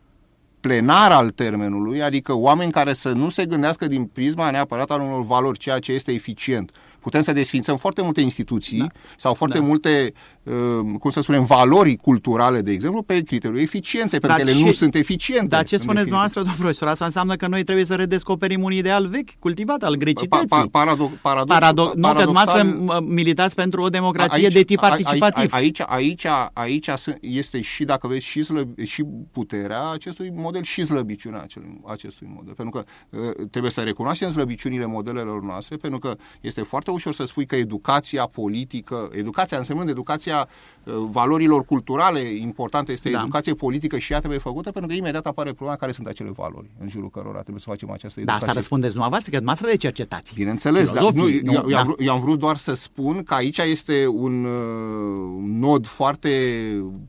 plenar 0.60 1.12
al 1.12 1.29
termenului, 1.29 2.01
adică 2.01 2.34
oameni 2.34 2.71
care 2.71 2.93
să 2.93 3.12
nu 3.12 3.29
se 3.29 3.45
gândească 3.45 3.88
din 3.88 4.05
prisma 4.05 4.49
neapărat 4.49 4.91
al 4.91 5.01
unor 5.01 5.25
valori, 5.25 5.60
ceea 5.60 5.79
ce 5.79 5.91
este 5.91 6.12
eficient. 6.12 6.71
Putem 7.06 7.22
să 7.22 7.32
desfințăm 7.32 7.78
foarte 7.78 8.02
multe 8.02 8.22
instituții 8.22 8.78
da. 8.78 8.88
sau 9.18 9.34
foarte 9.34 9.58
da. 9.58 9.65
multe 9.65 10.13
Ehm, 10.46 10.98
cum 10.98 11.12
să 11.12 11.22
spunem, 11.22 11.44
valori 11.44 11.96
culturale, 11.96 12.62
de 12.62 12.72
exemplu, 12.72 13.02
pe 13.02 13.22
criteriul 13.22 13.60
eficienței, 13.60 14.20
pentru 14.20 14.44
că 14.44 14.50
ele 14.50 14.65
nu 14.65 14.72
sunt 14.72 14.96
eficiente. 14.96 15.46
Dar 15.46 15.65
ce 15.65 15.78
spuneți 15.78 16.10
noastră, 16.10 16.39
domnul 16.39 16.58
profesor? 16.60 16.88
Asta 16.88 17.06
înseamnă 17.06 17.36
că 17.36 17.48
noi 17.48 17.63
trebuie 17.63 17.86
să 17.86 17.96
redescoperim 17.96 18.63
un 18.63 18.72
ideal 18.72 19.08
vechi, 19.08 19.30
cultivat, 19.39 19.84
al 19.84 19.96
grecității. 19.96 20.48
Pa, 20.48 20.58
pa, 20.58 20.65
paradox, 20.72 21.13
paradox, 21.22 21.60
Parado- 21.60 21.94
nu, 21.96 22.13
că 22.13 22.24
dumneavoastră 22.24 22.63
militați 23.02 23.56
pentru 23.56 23.82
o 23.82 23.89
democrație 23.89 24.44
aici, 24.44 24.54
de 24.54 24.62
tip 24.62 24.80
participativ. 24.80 25.54
Aici, 25.54 25.80
aici, 25.80 26.26
aici, 26.26 26.88
aici 26.88 26.89
este 27.20 27.62
și, 27.62 27.84
dacă 27.84 28.08
vezi, 28.08 28.26
și, 28.26 28.44
slăb, 28.44 28.80
și 28.80 29.04
puterea 29.32 29.89
acestui 29.89 30.32
model 30.36 30.63
și 30.63 30.86
slăbiciunea 30.86 31.41
acestui, 31.41 31.82
acestui 31.86 32.28
model. 32.36 32.54
Pentru 32.54 32.80
că 32.80 32.86
uh, 33.18 33.48
trebuie 33.52 33.72
să 33.72 33.82
recunoaștem 33.82 34.30
slăbiciunile 34.32 34.86
modelelor 34.86 35.41
noastre, 35.41 35.76
pentru 35.76 36.00
că 36.00 36.15
este 36.41 36.62
foarte 36.62 36.91
ușor 36.95 37.13
să 37.13 37.25
spui 37.25 37.45
că 37.45 37.55
educația 37.55 38.25
politică, 38.25 39.10
educația 39.12 39.58
însemnând 39.58 39.89
educația 39.89 40.03
educația 40.05 40.47
uh, 40.84 40.93
valorilor 41.12 41.65
culturale 41.65 42.19
importante 42.19 42.91
este 42.91 43.10
da. 43.10 43.19
educație 43.19 43.53
politică 43.53 43.97
și 43.97 44.13
ea 44.13 44.17
trebuie 44.17 44.39
făcută, 44.39 44.71
pentru 44.71 44.91
că 44.91 44.97
imediat 44.97 45.25
apare 45.25 45.51
problema 45.51 45.75
care 45.75 45.91
sunt 45.91 46.08
acele 46.08 46.31
valori 46.36 46.69
în 46.79 46.88
jurul 46.89 47.10
cărora 47.10 47.39
trebuie 47.39 47.60
să 47.60 47.69
facem 47.69 47.91
această 47.91 48.19
educație. 48.19 48.39
Da, 48.39 48.47
asta 48.47 48.60
răspundeți 48.60 48.91
dumneavoastră, 48.91 49.31
că 49.31 49.38
dumneavoastră 49.38 49.73
le 49.73 49.88
cercetați. 49.88 50.34
Bineînțeles, 50.34 50.91
dar 50.91 51.12
nu, 51.12 51.29
eu, 51.29 51.51
eu, 51.53 51.69
da. 51.69 51.79
am 51.79 51.86
vrut, 51.86 51.99
eu 51.99 52.13
am 52.13 52.19
vrut 52.19 52.39
doar 52.39 52.58
să 52.58 52.73
spun 52.73 53.23
că 53.23 53.34
aici 53.34 53.58
este 53.58 54.08
un 54.08 54.45
uh, 54.45 55.43
nod 55.45 55.88
foarte 55.88 56.29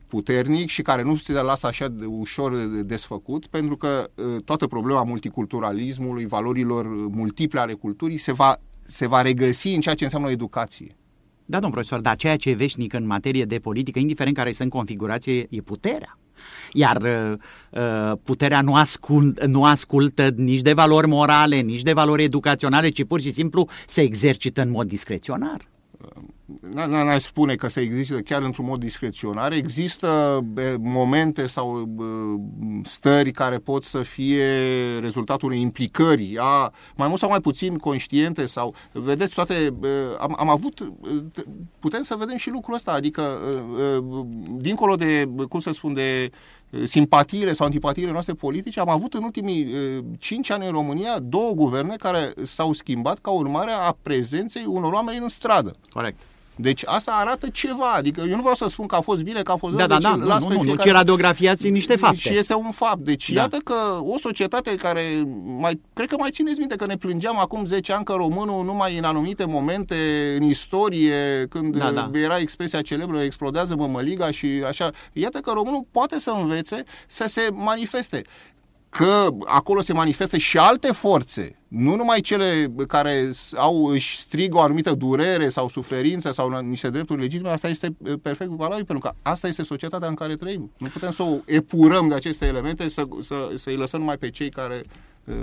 puternic 0.07 0.69
și 0.69 0.81
care 0.81 1.03
nu 1.03 1.15
se 1.15 1.33
lasă 1.33 1.67
așa 1.67 1.87
de 1.87 2.05
ușor 2.05 2.53
desfăcut, 2.85 3.47
pentru 3.47 3.77
că 3.77 4.09
uh, 4.15 4.25
toată 4.45 4.67
problema 4.67 5.03
multiculturalismului, 5.03 6.25
valorilor 6.25 6.85
multiple 7.09 7.59
ale 7.59 7.73
culturii 7.73 8.17
se 8.17 8.33
va 8.33 8.59
se 8.87 9.07
va 9.07 9.21
regăsi 9.21 9.67
în 9.67 9.81
ceea 9.81 9.95
ce 9.95 10.03
înseamnă 10.03 10.29
educație. 10.29 10.95
Da, 11.45 11.59
domn 11.59 11.71
profesor, 11.71 12.01
dar 12.01 12.15
ceea 12.15 12.35
ce 12.35 12.49
e 12.49 12.53
veșnic 12.53 12.93
în 12.93 13.05
materie 13.05 13.45
de 13.45 13.59
politică, 13.59 13.99
indiferent 13.99 14.35
care 14.35 14.51
sunt 14.51 14.69
configurație, 14.69 15.47
e 15.49 15.61
puterea. 15.61 16.17
Iar 16.73 17.01
uh, 17.01 17.37
uh, 17.71 18.17
puterea 18.23 18.61
nu, 18.61 18.75
ascult, 18.75 19.45
nu 19.45 19.63
ascultă 19.63 20.29
nici 20.35 20.61
de 20.61 20.73
valori 20.73 21.07
morale, 21.07 21.59
nici 21.59 21.81
de 21.81 21.93
valori 21.93 22.23
educaționale, 22.23 22.89
ci 22.89 23.05
pur 23.05 23.21
și 23.21 23.31
simplu 23.31 23.67
se 23.85 24.01
exercită 24.01 24.61
în 24.61 24.69
mod 24.69 24.87
discreționar 24.87 25.67
n-aș 26.85 27.23
spune 27.23 27.55
că 27.55 27.67
se 27.67 27.79
există 27.79 28.19
chiar 28.19 28.41
într-un 28.41 28.65
mod 28.65 28.79
discreționar. 28.79 29.51
Există 29.51 30.39
momente 30.79 31.47
sau 31.47 31.89
stări 32.83 33.31
care 33.31 33.57
pot 33.57 33.83
să 33.83 34.01
fie 34.01 34.45
rezultatul 34.99 35.47
unei 35.47 35.61
implicări, 35.61 36.37
a, 36.39 36.73
mai 36.95 37.07
mult 37.07 37.19
sau 37.19 37.29
mai 37.29 37.41
puțin 37.41 37.77
conștiente 37.77 38.45
sau, 38.45 38.75
vedeți, 38.91 39.33
toate, 39.33 39.73
am, 40.19 40.35
am 40.39 40.49
avut, 40.49 40.91
putem 41.79 42.03
să 42.03 42.15
vedem 42.15 42.37
și 42.37 42.49
lucrul 42.49 42.75
ăsta, 42.75 42.91
adică, 42.91 43.39
dincolo 44.51 44.95
de, 44.95 45.29
cum 45.49 45.59
să 45.59 45.71
spun, 45.71 45.93
de 45.93 46.29
simpatiile 46.83 47.53
sau 47.53 47.65
antipatiile 47.65 48.11
noastre 48.11 48.33
politice, 48.33 48.79
am 48.79 48.89
avut 48.89 49.13
în 49.13 49.23
ultimii 49.23 49.67
cinci 50.19 50.49
ani 50.49 50.65
în 50.65 50.71
România 50.71 51.19
două 51.19 51.51
guverne 51.51 51.95
care 51.95 52.33
s-au 52.43 52.73
schimbat 52.73 53.19
ca 53.19 53.31
urmare 53.31 53.71
a 53.71 53.97
prezenței 54.01 54.65
unor 54.67 54.93
oameni 54.93 55.17
în 55.17 55.27
stradă. 55.27 55.75
Corect. 55.89 56.19
Deci 56.59 56.81
asta 56.85 57.11
arată 57.11 57.47
ceva. 57.49 57.91
Adică 57.91 58.21
eu 58.29 58.35
nu 58.35 58.39
vreau 58.41 58.55
să 58.55 58.67
spun 58.69 58.85
că 58.85 58.95
a 58.95 59.01
fost 59.01 59.21
bine, 59.21 59.41
că 59.41 59.51
a 59.51 59.55
fost 59.55 59.73
Da, 59.75 59.85
rău, 59.85 59.87
da, 59.87 60.09
deci 60.11 60.19
da, 60.19 60.33
las 60.33 60.41
nu, 60.41 60.47
pe 60.47 60.53
nu, 60.53 60.59
nu, 60.59 60.65
fiecare- 60.65 60.89
ci 60.89 60.93
radiografiați 60.93 61.69
niște 61.69 61.95
fapte. 61.95 62.17
Și 62.17 62.37
este 62.37 62.53
un 62.53 62.71
fapt. 62.71 62.99
Deci 62.99 63.31
Da. 63.31 63.41
iată 63.41 63.57
că 63.63 63.73
o 64.01 64.17
societate 64.17 64.75
care 64.75 65.01
mai, 65.59 65.81
cred 65.93 66.07
că 66.09 66.15
mai 66.19 66.29
țineți 66.31 66.59
minte 66.59 66.75
că 66.75 66.85
ne 66.85 66.97
plângeam 66.97 67.39
acum 67.39 67.65
10 67.65 67.93
ani 67.93 68.05
că 68.05 68.13
românul 68.13 68.63
numai 68.65 68.97
în 68.97 69.03
anumite 69.03 69.45
momente 69.45 69.95
în 70.39 70.43
istorie, 70.43 71.45
când 71.49 71.77
Da, 71.77 71.91
da. 71.91 72.11
era 72.13 72.37
expresia 72.37 72.81
celebră, 72.81 73.19
explodează 73.21 73.75
mămăliga 73.75 74.31
și 74.31 74.47
așa. 74.67 74.89
Iată 75.13 75.37
că 75.39 75.51
românul 75.51 75.85
poate 75.91 76.19
să 76.19 76.31
învețe 76.41 76.83
să 77.07 77.25
se 77.27 77.49
manifeste 77.53 78.21
că 78.89 79.27
acolo 79.45 79.81
se 79.81 79.93
manifestă 79.93 80.37
și 80.37 80.57
alte 80.57 80.91
forțe, 80.91 81.59
nu 81.67 81.95
numai 81.95 82.21
cele 82.21 82.71
care 82.87 83.29
s- 83.31 83.53
au, 83.55 83.85
își 83.85 84.17
strigă 84.17 84.57
o 84.57 84.61
anumită 84.61 84.93
durere 84.93 85.49
sau 85.49 85.69
suferință 85.69 86.31
sau 86.31 86.59
niște 86.61 86.89
drepturi 86.89 87.21
legitime, 87.21 87.49
asta 87.49 87.67
este 87.67 87.95
eh, 88.05 88.13
perfect 88.21 88.49
valabil, 88.49 88.85
pentru 88.85 89.09
că 89.09 89.15
asta 89.21 89.47
este 89.47 89.63
societatea 89.63 90.07
în 90.07 90.13
care 90.13 90.35
trăim. 90.35 90.71
Nu 90.77 90.87
putem 90.87 91.11
să 91.11 91.23
o 91.23 91.35
epurăm 91.45 92.07
de 92.07 92.15
aceste 92.15 92.45
elemente, 92.45 92.89
să, 92.89 93.03
să, 93.19 93.51
să-i 93.55 93.75
lăsăm 93.75 93.99
numai 93.99 94.17
pe 94.17 94.29
cei 94.29 94.49
care 94.49 94.83
eh, 95.25 95.35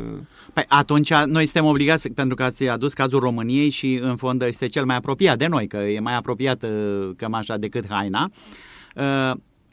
Păi 0.53 0.65
atunci 0.69 1.15
noi 1.15 1.45
suntem 1.45 1.65
obligați, 1.65 2.09
pentru 2.09 2.35
că 2.35 2.43
ați 2.43 2.69
adus 2.69 2.93
cazul 2.93 3.19
României 3.21 3.71
și 3.71 3.99
în 4.03 4.17
fond 4.17 4.43
este 4.43 4.69
cel 4.69 4.85
mai 4.85 4.97
apropiat 4.97 5.39
de 5.39 5.47
noi, 5.47 5.67
că 5.67 5.77
e 5.77 6.01
mai 6.01 6.15
apropiat 6.17 6.63
uh, 6.63 7.11
cămașa 7.17 7.57
decât 7.57 7.85
haina. 7.89 8.31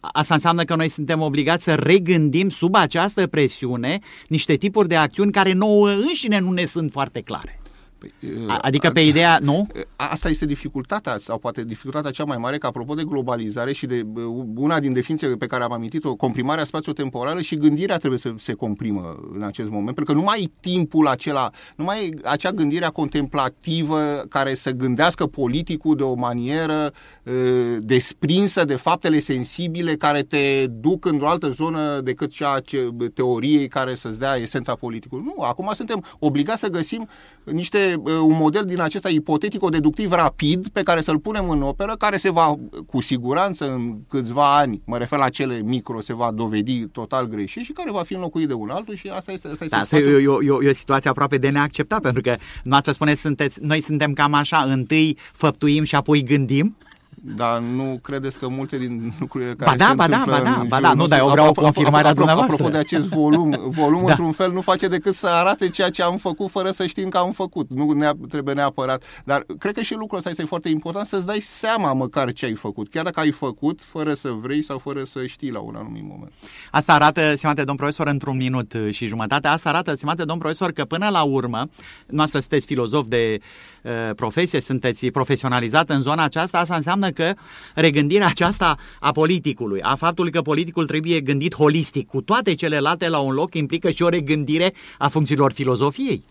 Uh, 0.04 0.10
Asta 0.14 0.34
înseamnă 0.34 0.64
că 0.64 0.76
noi 0.76 0.90
suntem 0.90 1.22
obligați 1.22 1.64
să 1.64 1.76
regândim 1.76 2.50
sub 2.50 2.76
această 2.76 3.28
presiune 3.28 4.00
niște 4.28 4.56
tipuri 4.56 4.88
de 4.88 4.96
acțiuni 4.96 5.32
care 5.32 5.54
nouă 5.54 5.90
înșine 5.90 6.40
nu 6.40 6.52
ne 6.52 6.66
sunt 6.66 6.92
foarte 6.92 7.22
clare. 7.22 7.61
Păi, 8.02 8.14
A- 8.48 8.58
Adică 8.62 8.90
pe 8.90 9.00
ideea, 9.00 9.40
nu? 9.42 9.68
Asta 9.96 10.30
este 10.30 10.46
dificultatea, 10.46 11.18
sau 11.18 11.38
poate 11.38 11.64
dificultatea 11.64 12.12
cea 12.12 12.24
mai 12.24 12.38
mare, 12.38 12.58
că 12.58 12.68
apropo 12.68 12.94
de 12.94 13.04
globalizare 13.04 13.74
și 13.74 13.86
de 13.86 14.06
uh, 14.14 14.24
una 14.56 14.80
din 14.80 14.94
definițiile 14.94 15.36
pe 15.36 15.46
care 15.46 15.64
am 15.64 15.72
amintit-o, 15.72 16.16
comprimarea 16.16 16.64
spațio-temporală 16.64 17.42
și 17.42 17.56
gândirea 17.58 17.98
trebuie 17.98 18.20
să 18.20 18.34
se 18.38 18.54
comprimă 18.54 19.20
în 19.34 19.42
acest 19.44 19.70
moment, 19.70 19.96
pentru 19.96 20.14
că 20.14 20.20
nu 20.20 20.22
mai 20.26 20.42
e 20.44 20.52
timpul 20.60 21.08
acela, 21.08 21.50
nu 21.76 21.84
mai 21.84 22.06
e 22.06 22.10
acea 22.24 22.52
gândire 22.52 22.90
contemplativă 22.94 24.00
care 24.30 24.56
să 24.56 24.72
gândească 24.72 25.26
politicul 25.28 25.96
de 25.96 26.04
o 26.04 26.14
manieră 26.14 26.92
uh, 27.24 27.34
desprinsă 27.80 28.66
de 28.66 28.76
faptele 28.76 29.20
sensibile 29.20 29.96
care 29.96 30.22
te 30.22 30.66
duc 30.68 31.06
într-o 31.06 31.30
altă 31.30 31.50
zonă 31.50 32.00
decât 32.00 32.32
cea 32.32 32.60
ce, 32.60 32.90
teoriei 33.14 33.68
care 33.68 33.96
să-ți 33.96 34.20
dea 34.20 34.36
esența 34.36 34.76
politicului. 34.76 35.24
Nu, 35.26 35.44
acum 35.44 35.70
suntem 35.74 36.04
obligați 36.20 36.60
să 36.60 36.68
găsim 36.68 37.08
niște, 37.44 37.91
uh, 37.94 38.14
un 38.24 38.38
model 38.38 38.64
din 38.64 38.82
acesta 38.82 39.10
ipotetico-deductiv 39.10 40.12
rapid 40.12 40.68
pe 40.68 40.84
care 40.84 41.02
să-l 41.02 41.20
punem 41.20 41.50
în 41.50 41.62
operă, 41.62 41.96
care 41.98 42.18
se 42.18 42.30
va, 42.30 42.56
cu 42.88 43.02
siguranță, 43.02 43.74
în 43.74 43.98
câțiva 44.08 44.58
ani, 44.58 44.82
mă 44.86 44.98
refer 44.98 45.20
la 45.20 45.30
cele 45.30 45.62
micro, 45.64 46.02
se 46.02 46.14
va 46.14 46.32
dovedi 46.32 46.86
total 46.86 47.28
greșit 47.28 47.64
și 47.64 47.72
care 47.72 47.92
va 47.92 48.04
fi 48.04 48.14
înlocuit 48.14 48.48
de 48.48 48.54
un 48.54 48.70
altul 48.70 48.96
și 48.96 49.08
asta 49.08 49.32
este, 49.32 49.48
asta 49.48 49.64
este 49.64 49.76
Da, 49.76 49.82
asta 49.82 49.98
e, 49.98 50.00
situația. 50.00 50.32
o, 50.32 50.44
e, 50.44 50.50
o, 50.50 50.64
e 50.64 50.70
o 50.70 50.74
situație 50.74 51.10
aproape 51.10 51.38
de 51.38 51.50
neacceptat, 51.50 52.02
pentru 52.02 52.22
că 52.22 52.36
noastră 52.64 52.92
spuneți, 52.92 53.22
sunteți, 53.22 53.60
noi 53.62 53.82
suntem 53.82 54.14
cam 54.14 54.34
așa, 54.34 54.58
întâi 54.58 55.18
făptuim 55.34 55.84
și 55.84 55.96
apoi 55.96 56.24
gândim. 56.24 56.76
Dar 57.24 57.60
nu 57.60 58.00
credeți 58.02 58.40
că 58.40 58.48
multe 58.48 58.78
din 58.78 59.14
lucrurile 59.20 59.54
Ba 59.54 59.64
care 59.66 59.78
da, 59.78 59.86
se 59.88 59.94
ba 59.94 60.08
da, 60.08 60.16
întâmplă 60.18 60.44
ba 60.44 60.50
da, 60.50 60.60
în 60.60 60.68
ba 60.68 60.76
jurul 60.76 60.82
da, 60.90 60.94
nu, 60.94 61.08
dar 61.08 61.20
eu 61.20 61.26
nostru- 61.26 61.42
vreau 61.42 61.52
apropo- 61.54 61.62
confirmarea 61.64 62.12
apropo- 62.12 62.16
dumneavoastră. 62.16 62.54
Apropo 62.54 62.72
de 62.72 62.78
acest 62.78 63.04
volum, 63.06 63.58
volumul 63.70 64.06
Da. 64.08 64.12
într-un 64.12 64.32
fel 64.32 64.52
nu 64.52 64.62
face 64.62 64.88
decât 64.88 65.14
să 65.14 65.28
arate 65.28 65.70
ceea 65.70 65.90
ce 65.90 66.04
am 66.04 66.18
făcut 66.18 66.50
fără 66.50 66.72
să 66.72 66.86
știm 66.86 67.10
că 67.10 67.18
am 67.18 67.32
făcut. 67.32 67.70
Nu 67.70 67.92
ne 67.92 68.12
trebuie 68.30 68.54
neapărat. 68.54 69.04
Dar 69.24 69.46
cred 69.60 69.74
că 69.74 69.82
și 69.82 69.94
lucrul 69.94 70.18
ăsta 70.18 70.30
este 70.30 70.44
foarte 70.46 70.70
important 70.70 71.06
să-ți 71.06 71.26
dai 71.26 71.40
seama 71.40 71.94
măcar 71.94 72.34
ce 72.34 72.46
ai 72.46 72.54
făcut. 72.54 72.90
Chiar 72.90 73.04
dacă 73.04 73.20
ai 73.20 73.32
făcut 73.32 73.80
fără 73.86 74.14
să 74.14 74.30
vrei 74.42 74.62
sau 74.62 74.78
fără 74.78 75.04
să 75.04 75.26
știi 75.26 75.52
la 75.52 75.60
un 75.60 75.76
anumit 75.78 76.04
moment. 76.08 76.32
Asta 76.72 76.94
arată, 76.94 77.34
stimate 77.36 77.64
domn 77.64 77.78
profesor, 77.78 78.08
într-un 78.08 78.38
minut 78.38 78.74
uh, 78.74 78.92
și 78.92 79.06
jumătate, 79.08 79.48
asta 79.48 79.70
arată, 79.70 79.96
stimate 79.96 80.24
domn 80.24 80.40
profesor, 80.40 80.72
că 80.72 80.86
până 80.86 81.10
la 81.10 81.22
urmă, 81.24 81.70
noastră 82.08 82.40
sunteți 82.40 82.66
filozof 82.66 83.06
de 83.08 83.40
uh, 83.84 83.92
profesie, 84.16 84.60
sunteți 84.62 85.08
profesionalizat 85.08 85.90
în 85.90 86.02
zona 86.02 86.24
aceasta, 86.24 86.60
asta 86.60 86.76
înseamnă 86.76 87.10
că 87.12 87.34
regândirea 87.76 88.28
aceasta 88.28 88.78
a 89.00 89.12
politicului, 89.12 89.82
a 89.82 89.96
faptului 89.96 90.32
că 90.32 90.42
politicul 90.42 90.86
trebuie 90.86 91.22
gândit 91.22 91.56
holistic, 91.56 92.08
cu 92.08 92.22
toate 92.22 92.54
celelalte 92.54 93.10
la 93.10 93.20
un 93.20 93.34
loc, 93.34 93.54
implică 93.54 93.90
și 93.90 94.04
o 94.04 94.10
regândire 94.10 94.74
a 94.98 95.08
funcțiilor 95.08 95.52
filozofiei. 95.52 96.24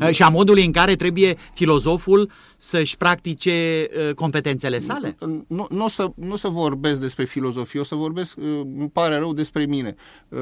Uh, 0.00 0.10
Și 0.10 0.22
a 0.22 0.28
modului 0.28 0.64
în 0.64 0.72
care 0.72 0.96
trebuie 0.96 1.36
filozoful 1.54 2.30
să-și 2.58 2.96
practice 2.96 3.88
uh, 4.08 4.14
competențele 4.14 4.78
sale. 4.78 5.16
Nu, 5.46 5.66
nu, 5.70 5.84
o 5.84 5.88
să, 5.88 6.10
nu 6.14 6.32
o 6.32 6.36
să 6.36 6.48
vorbesc 6.48 7.00
despre 7.00 7.24
filozofie, 7.24 7.80
o 7.80 7.84
să 7.84 7.94
vorbesc, 7.94 8.36
uh, 8.36 8.44
îmi 8.78 8.90
pare 8.92 9.16
rău 9.16 9.32
despre 9.32 9.64
mine. 9.64 9.94
Uh, 10.28 10.38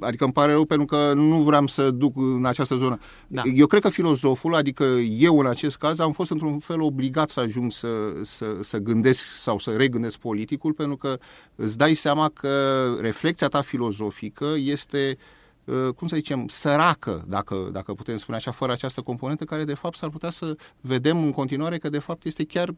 Adică 0.00 0.24
îmi 0.24 0.32
pare 0.32 0.52
rău 0.52 0.64
pentru 0.64 0.86
că 0.86 1.12
nu 1.14 1.36
vreau 1.36 1.66
să 1.66 1.90
duc 1.90 2.16
în 2.16 2.44
această 2.44 2.76
zonă. 2.76 2.98
Da. 3.26 3.42
Eu 3.54 3.66
cred 3.66 3.82
că 3.82 3.88
filozoful, 3.88 4.54
adică 4.54 4.84
eu 5.18 5.38
în 5.38 5.46
acest 5.46 5.76
caz, 5.76 5.98
am 5.98 6.12
fost 6.12 6.30
într-un 6.30 6.58
fel 6.58 6.80
obligat 6.80 7.28
să 7.28 7.40
ajung 7.40 7.72
să, 7.72 7.88
să, 8.22 8.56
să 8.60 8.78
gândesc 8.78 9.20
sau 9.38 9.58
să 9.58 9.70
regândesc 9.70 10.16
politicul, 10.16 10.72
pentru 10.72 10.96
că 10.96 11.18
îți 11.54 11.78
dai 11.78 11.94
seama 11.94 12.28
că 12.28 12.84
reflexia 13.00 13.48
ta 13.48 13.60
filozofică 13.60 14.46
este 14.56 15.16
uh, 15.18 15.40
cum 15.96 16.06
să 16.06 16.16
zicem, 16.16 16.48
săracă, 16.48 17.24
dacă, 17.28 17.68
dacă 17.72 17.92
putem 17.92 18.16
spune 18.16 18.36
așa, 18.36 18.50
fără 18.50 18.72
această 18.72 19.00
componentă, 19.00 19.44
care 19.44 19.64
de 19.64 19.74
fapt 19.74 19.96
s-ar 19.96 20.08
putea 20.08 20.30
să 20.30 20.56
vedem 20.80 21.24
în 21.24 21.30
continuare 21.30 21.78
că 21.78 21.88
de 21.88 21.98
fapt 21.98 22.24
este 22.24 22.44
chiar 22.44 22.74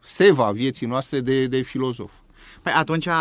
seva 0.00 0.50
vieții 0.50 0.86
noastre 0.86 1.20
de, 1.20 1.46
de 1.46 1.60
filozof. 1.60 2.10
Păi 2.62 2.72
atunci 2.72 3.06
uh, 3.06 3.12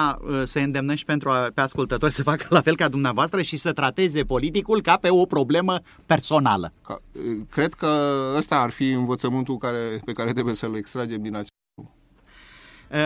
să 0.44 0.60
îndemnăm 0.60 0.96
și 0.96 1.06
pentru 1.06 1.30
a, 1.30 1.52
pe 1.54 1.62
ascultători 1.62 2.12
să 2.12 2.24
facă 2.24 2.46
la 2.50 2.62
fel 2.62 2.76
ca 2.76 2.88
dumneavoastră 2.88 3.42
și 3.42 3.58
să 3.58 3.72
trateze 3.72 4.24
politicul 4.24 4.82
ca 4.82 4.98
pe 4.98 5.10
o 5.10 5.26
problemă 5.26 5.80
personală. 6.06 6.74
Ca, 6.86 7.02
cred 7.50 7.74
că 7.74 7.88
ăsta 8.36 8.62
ar 8.62 8.70
fi 8.70 8.90
învățământul 8.90 9.58
care, 9.58 10.02
pe 10.06 10.14
care 10.14 10.34
trebuie 10.34 10.56
să-l 10.56 10.76
extragem 10.76 11.22
din 11.22 11.36
acest 11.36 11.50
Uh, 11.50 11.59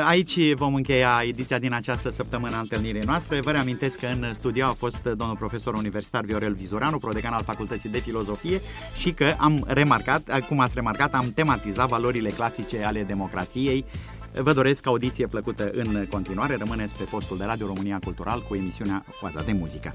Aici 0.06 0.54
vom 0.54 0.76
încheia 0.76 1.22
ediția 1.28 1.60
din 1.60 1.74
această 1.74 2.10
săptămână 2.10 2.56
a 2.56 2.60
întâlnirii 2.60 3.02
noastre. 3.06 3.40
Vă 3.40 3.52
reamintesc 3.52 4.00
că 4.00 4.06
în 4.06 4.34
studio 4.34 4.66
a 4.66 4.76
fost 4.78 5.04
domnul 5.04 5.36
profesor 5.36 5.74
universitar 5.74 6.24
Viorel 6.26 6.54
Vizuranu, 6.54 6.98
prodecan 6.98 7.34
al 7.34 7.44
Facultății 7.44 7.90
de 7.90 8.00
Filozofie 8.00 8.62
și 8.96 9.12
că 9.12 9.36
am 9.38 9.64
remarcat, 9.68 10.46
cum 10.48 10.60
ați 10.60 10.74
remarcat, 10.76 11.14
am 11.14 11.32
tematizat 11.36 11.88
valorile 11.88 12.30
clasice 12.30 12.84
ale 12.84 13.04
democrației. 13.04 13.86
Vă 14.34 14.54
doresc 14.54 14.88
audiție 14.88 15.28
plăcută 15.28 15.72
în 15.74 16.08
continuare. 16.10 16.56
Rămâneți 16.56 16.96
pe 16.96 17.04
postul 17.04 17.38
de 17.38 17.44
Radio 17.46 17.66
România 17.66 18.00
Cultural 18.04 18.44
cu 18.48 18.56
emisiunea 18.56 19.06
Oaza 19.22 19.42
de 19.42 19.52
Muzică. 19.52 19.92